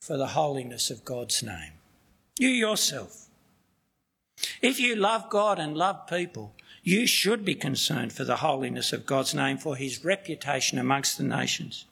for 0.00 0.16
the 0.16 0.28
holiness 0.28 0.90
of 0.90 1.04
God's 1.04 1.42
name? 1.42 1.72
You 2.38 2.48
yourself. 2.48 3.23
If 4.62 4.80
you 4.80 4.96
love 4.96 5.30
God 5.30 5.58
and 5.58 5.76
love 5.76 6.06
people, 6.06 6.54
you 6.82 7.06
should 7.06 7.44
be 7.44 7.54
concerned 7.54 8.12
for 8.12 8.24
the 8.24 8.36
holiness 8.36 8.92
of 8.92 9.06
God's 9.06 9.34
name, 9.34 9.56
for 9.56 9.76
his 9.76 10.04
reputation 10.04 10.78
amongst 10.78 11.16
the 11.16 11.24
nations. 11.24 11.86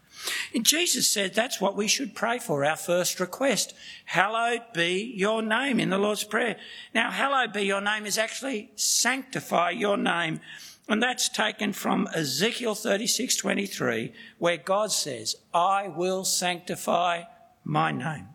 And 0.54 0.64
Jesus 0.64 1.08
said 1.08 1.34
that's 1.34 1.60
what 1.60 1.76
we 1.76 1.88
should 1.88 2.14
pray 2.14 2.38
for, 2.38 2.64
our 2.64 2.76
first 2.76 3.18
request. 3.18 3.74
Hallowed 4.04 4.62
be 4.74 5.12
your 5.16 5.42
name 5.42 5.80
in 5.80 5.90
the 5.90 5.98
Lord's 5.98 6.24
Prayer. 6.24 6.56
Now, 6.94 7.10
hallowed 7.10 7.52
be 7.52 7.62
your 7.62 7.80
name 7.80 8.06
is 8.06 8.18
actually 8.18 8.70
sanctify 8.76 9.70
your 9.70 9.96
name. 9.96 10.40
And 10.88 11.02
that's 11.02 11.28
taken 11.28 11.72
from 11.72 12.08
Ezekiel 12.14 12.74
36 12.74 13.36
23, 13.36 14.12
where 14.38 14.56
God 14.56 14.92
says, 14.92 15.36
I 15.54 15.88
will 15.88 16.24
sanctify 16.24 17.22
my 17.64 17.92
name. 17.92 18.28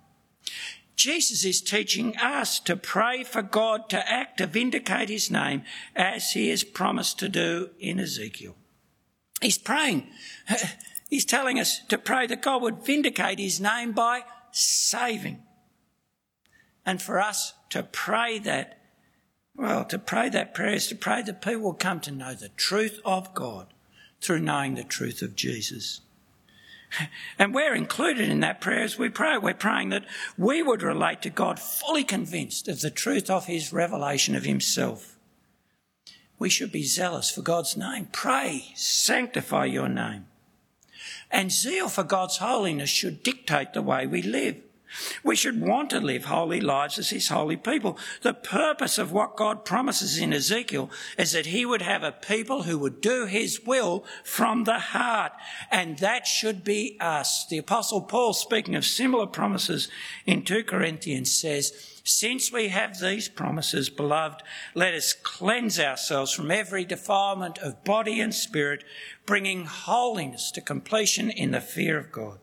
Jesus 0.98 1.46
is 1.46 1.62
teaching 1.62 2.18
us 2.18 2.60
to 2.62 2.76
pray 2.76 3.24
for 3.24 3.44
God 3.44 3.88
to 3.90 4.12
act 4.12 4.40
to 4.40 4.48
vindicate 4.48 5.10
his 5.10 5.30
name 5.30 5.62
as 5.96 6.32
he 6.32 6.50
has 6.50 6.64
promised 6.64 7.20
to 7.20 7.30
do 7.30 7.70
in 7.80 8.00
Ezekiel. 8.00 8.56
He's 9.40 9.60
praying. 9.60 10.08
He's 11.10 11.24
telling 11.24 11.60
us 11.60 11.80
to 11.88 12.00
pray 12.00 12.28
that 12.28 12.42
God 12.42 12.64
would 12.64 12.84
vindicate 12.84 13.40
his 13.40 13.62
name 13.62 13.94
by 13.94 14.24
saving. 14.52 15.44
And 16.86 17.02
for 17.02 17.22
us 17.22 17.54
to 17.70 17.84
pray 17.84 18.40
that, 18.40 18.80
well, 19.56 19.86
to 19.86 20.00
pray 20.00 20.30
that 20.30 20.54
prayer 20.54 20.74
is 20.74 20.88
to 20.88 20.96
pray 20.96 21.22
that 21.22 21.42
people 21.42 21.62
will 21.62 21.74
come 21.74 22.00
to 22.02 22.12
know 22.12 22.34
the 22.34 22.50
truth 22.50 23.00
of 23.06 23.34
God 23.34 23.68
through 24.20 24.40
knowing 24.40 24.76
the 24.76 24.84
truth 24.84 25.22
of 25.22 25.36
Jesus. 25.36 26.02
And 27.40 27.54
we're 27.54 27.76
included 27.76 28.30
in 28.30 28.40
that 28.42 28.62
prayer 28.62 28.84
as 28.84 28.98
we 28.98 29.10
pray. 29.10 29.38
We're 29.38 29.54
praying 29.54 29.90
that 29.90 30.06
we 30.38 30.64
would 30.64 30.82
relate 30.82 31.22
to 31.24 31.30
God 31.30 31.60
fully 31.60 32.04
convinced 32.04 32.68
of 32.68 32.82
the 32.82 32.92
truth 32.92 33.30
of 33.30 33.46
his 33.46 33.72
revelation 33.72 34.36
of 34.36 34.44
himself. 34.44 35.18
We 36.40 36.50
should 36.50 36.72
be 36.72 36.84
zealous 36.84 37.30
for 37.30 37.42
God's 37.42 37.76
name. 37.76 38.10
Pray, 38.12 38.72
sanctify 38.76 39.66
your 39.66 39.90
name. 39.90 40.26
And 41.32 41.52
zeal 41.52 41.90
for 41.90 42.04
God's 42.04 42.38
holiness 42.38 42.90
should 42.90 43.24
dictate 43.24 43.74
the 43.74 43.82
way 43.82 44.08
we 44.08 44.22
live. 44.22 44.62
We 45.24 45.36
should 45.36 45.62
want 45.62 45.90
to 45.92 46.00
live 46.00 46.26
holy 46.26 46.62
lives 46.62 46.98
as 46.98 47.10
his 47.10 47.28
holy 47.30 47.58
people. 47.58 47.98
The 48.22 48.34
purpose 48.34 48.98
of 48.98 49.12
what 49.12 49.36
God 49.36 49.66
promises 49.66 50.18
in 50.18 50.34
Ezekiel 50.34 50.90
is 51.18 51.34
that 51.34 51.48
he 51.48 51.66
would 51.66 51.82
have 51.82 52.04
a 52.04 52.12
people 52.12 52.64
who 52.64 52.78
would 52.80 53.02
do 53.02 53.26
his 53.26 53.66
will 53.66 54.06
from 54.24 54.64
the 54.64 54.80
heart. 54.80 55.34
And 55.72 56.00
that 56.00 56.28
should 56.28 56.64
be 56.64 56.98
us. 57.00 57.46
The 57.48 57.58
apostle 57.58 58.02
Paul, 58.02 58.34
speaking 58.34 58.76
of 58.76 58.86
similar 58.86 59.28
promises 59.28 59.90
in 60.26 60.44
2 60.44 60.64
Corinthians 60.64 61.34
says, 61.34 61.98
since 62.04 62.54
we 62.54 62.70
have 62.70 63.02
these 63.02 63.28
promises, 63.28 63.90
beloved, 63.90 64.42
let 64.74 64.94
us 64.94 65.12
cleanse 65.12 65.78
ourselves 65.78 66.32
from 66.32 66.52
every 66.52 66.86
defilement 66.86 67.58
of 67.58 67.84
body 67.84 68.22
and 68.22 68.34
spirit, 68.34 68.86
bringing 69.26 69.66
holiness 69.66 70.50
to 70.52 70.62
completion 70.62 71.30
in 71.30 71.52
the 71.52 71.60
fear 71.60 71.98
of 71.98 72.12
God. 72.14 72.40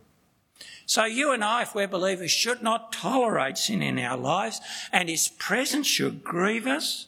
So 0.87 1.05
you 1.05 1.32
and 1.32 1.43
I, 1.43 1.62
if 1.62 1.74
we're 1.74 1.89
believers, 1.89 2.30
should 2.30 2.62
not 2.62 2.93
tolerate 2.93 3.59
sin 3.59 3.82
in 3.82 3.99
our 3.99 4.16
lives, 4.16 4.61
and 4.93 5.09
His 5.09 5.28
presence 5.28 5.87
should 5.87 6.22
grieve 6.22 6.66
us. 6.66 7.07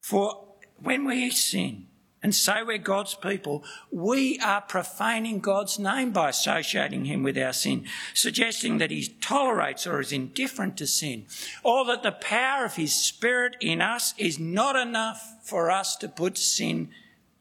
For 0.00 0.44
when 0.82 1.04
we 1.04 1.30
sin, 1.30 1.86
and 2.26 2.34
say 2.34 2.62
we're 2.62 2.78
God's 2.78 3.14
people, 3.14 3.62
we 3.90 4.38
are 4.40 4.60
profaning 4.60 5.38
God's 5.38 5.78
name 5.78 6.10
by 6.10 6.30
associating 6.30 7.04
him 7.04 7.22
with 7.22 7.38
our 7.38 7.52
sin, 7.52 7.86
suggesting 8.14 8.78
that 8.78 8.90
he 8.90 9.14
tolerates 9.20 9.86
or 9.86 10.00
is 10.00 10.10
indifferent 10.10 10.76
to 10.78 10.88
sin, 10.88 11.26
or 11.62 11.84
that 11.84 12.02
the 12.02 12.10
power 12.10 12.64
of 12.64 12.74
his 12.74 12.92
spirit 12.92 13.54
in 13.60 13.80
us 13.80 14.12
is 14.18 14.40
not 14.40 14.74
enough 14.74 15.36
for 15.44 15.70
us 15.70 15.94
to 15.96 16.08
put 16.08 16.36
sin 16.36 16.88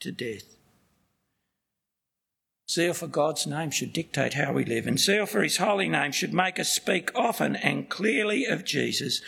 to 0.01 0.11
death. 0.11 0.54
Zeal 2.67 2.95
for 2.95 3.07
God's 3.07 3.45
name 3.45 3.69
should 3.69 3.93
dictate 3.93 4.33
how 4.33 4.51
we 4.51 4.65
live, 4.65 4.87
and 4.87 4.99
zeal 4.99 5.27
for 5.27 5.43
his 5.43 5.57
holy 5.57 5.87
name 5.87 6.11
should 6.11 6.33
make 6.33 6.59
us 6.59 6.69
speak 6.69 7.11
often 7.13 7.55
and 7.55 7.89
clearly 7.89 8.45
of 8.45 8.65
Jesus. 8.65 9.19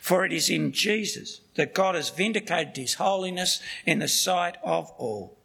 For 0.00 0.24
it 0.24 0.32
is 0.32 0.48
in 0.48 0.72
Jesus 0.72 1.42
that 1.56 1.74
God 1.74 1.94
has 1.94 2.08
vindicated 2.08 2.76
his 2.76 2.94
holiness 2.94 3.60
in 3.84 3.98
the 3.98 4.08
sight 4.08 4.56
of 4.62 4.90
all. 4.96 5.36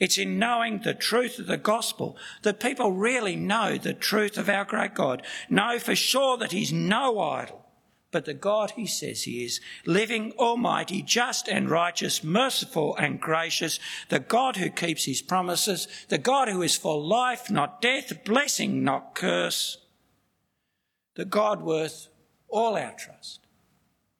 It's 0.00 0.16
in 0.16 0.38
knowing 0.38 0.80
the 0.80 0.94
truth 0.94 1.38
of 1.38 1.46
the 1.46 1.58
gospel 1.58 2.16
that 2.42 2.60
people 2.60 2.92
really 2.92 3.36
know 3.36 3.76
the 3.76 3.94
truth 3.94 4.38
of 4.38 4.48
our 4.48 4.64
great 4.64 4.94
God, 4.94 5.22
know 5.50 5.78
for 5.78 5.94
sure 5.94 6.38
that 6.38 6.52
he's 6.52 6.72
no 6.72 7.18
idol, 7.18 7.65
but 8.12 8.24
the 8.24 8.34
God 8.34 8.72
he 8.72 8.86
says 8.86 9.24
he 9.24 9.44
is, 9.44 9.60
living, 9.84 10.32
almighty, 10.38 11.02
just 11.02 11.48
and 11.48 11.68
righteous, 11.68 12.22
merciful 12.22 12.96
and 12.96 13.20
gracious, 13.20 13.78
the 14.08 14.20
God 14.20 14.56
who 14.56 14.70
keeps 14.70 15.04
his 15.04 15.22
promises, 15.22 15.88
the 16.08 16.18
God 16.18 16.48
who 16.48 16.62
is 16.62 16.76
for 16.76 17.00
life, 17.00 17.50
not 17.50 17.82
death, 17.82 18.24
blessing, 18.24 18.84
not 18.84 19.14
curse, 19.14 19.78
the 21.14 21.24
God 21.24 21.62
worth 21.62 22.08
all 22.48 22.76
our 22.76 22.92
trust, 22.92 23.40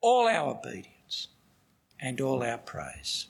all 0.00 0.26
our 0.26 0.50
obedience, 0.50 1.28
and 2.00 2.20
all 2.20 2.42
our 2.42 2.58
praise. 2.58 3.28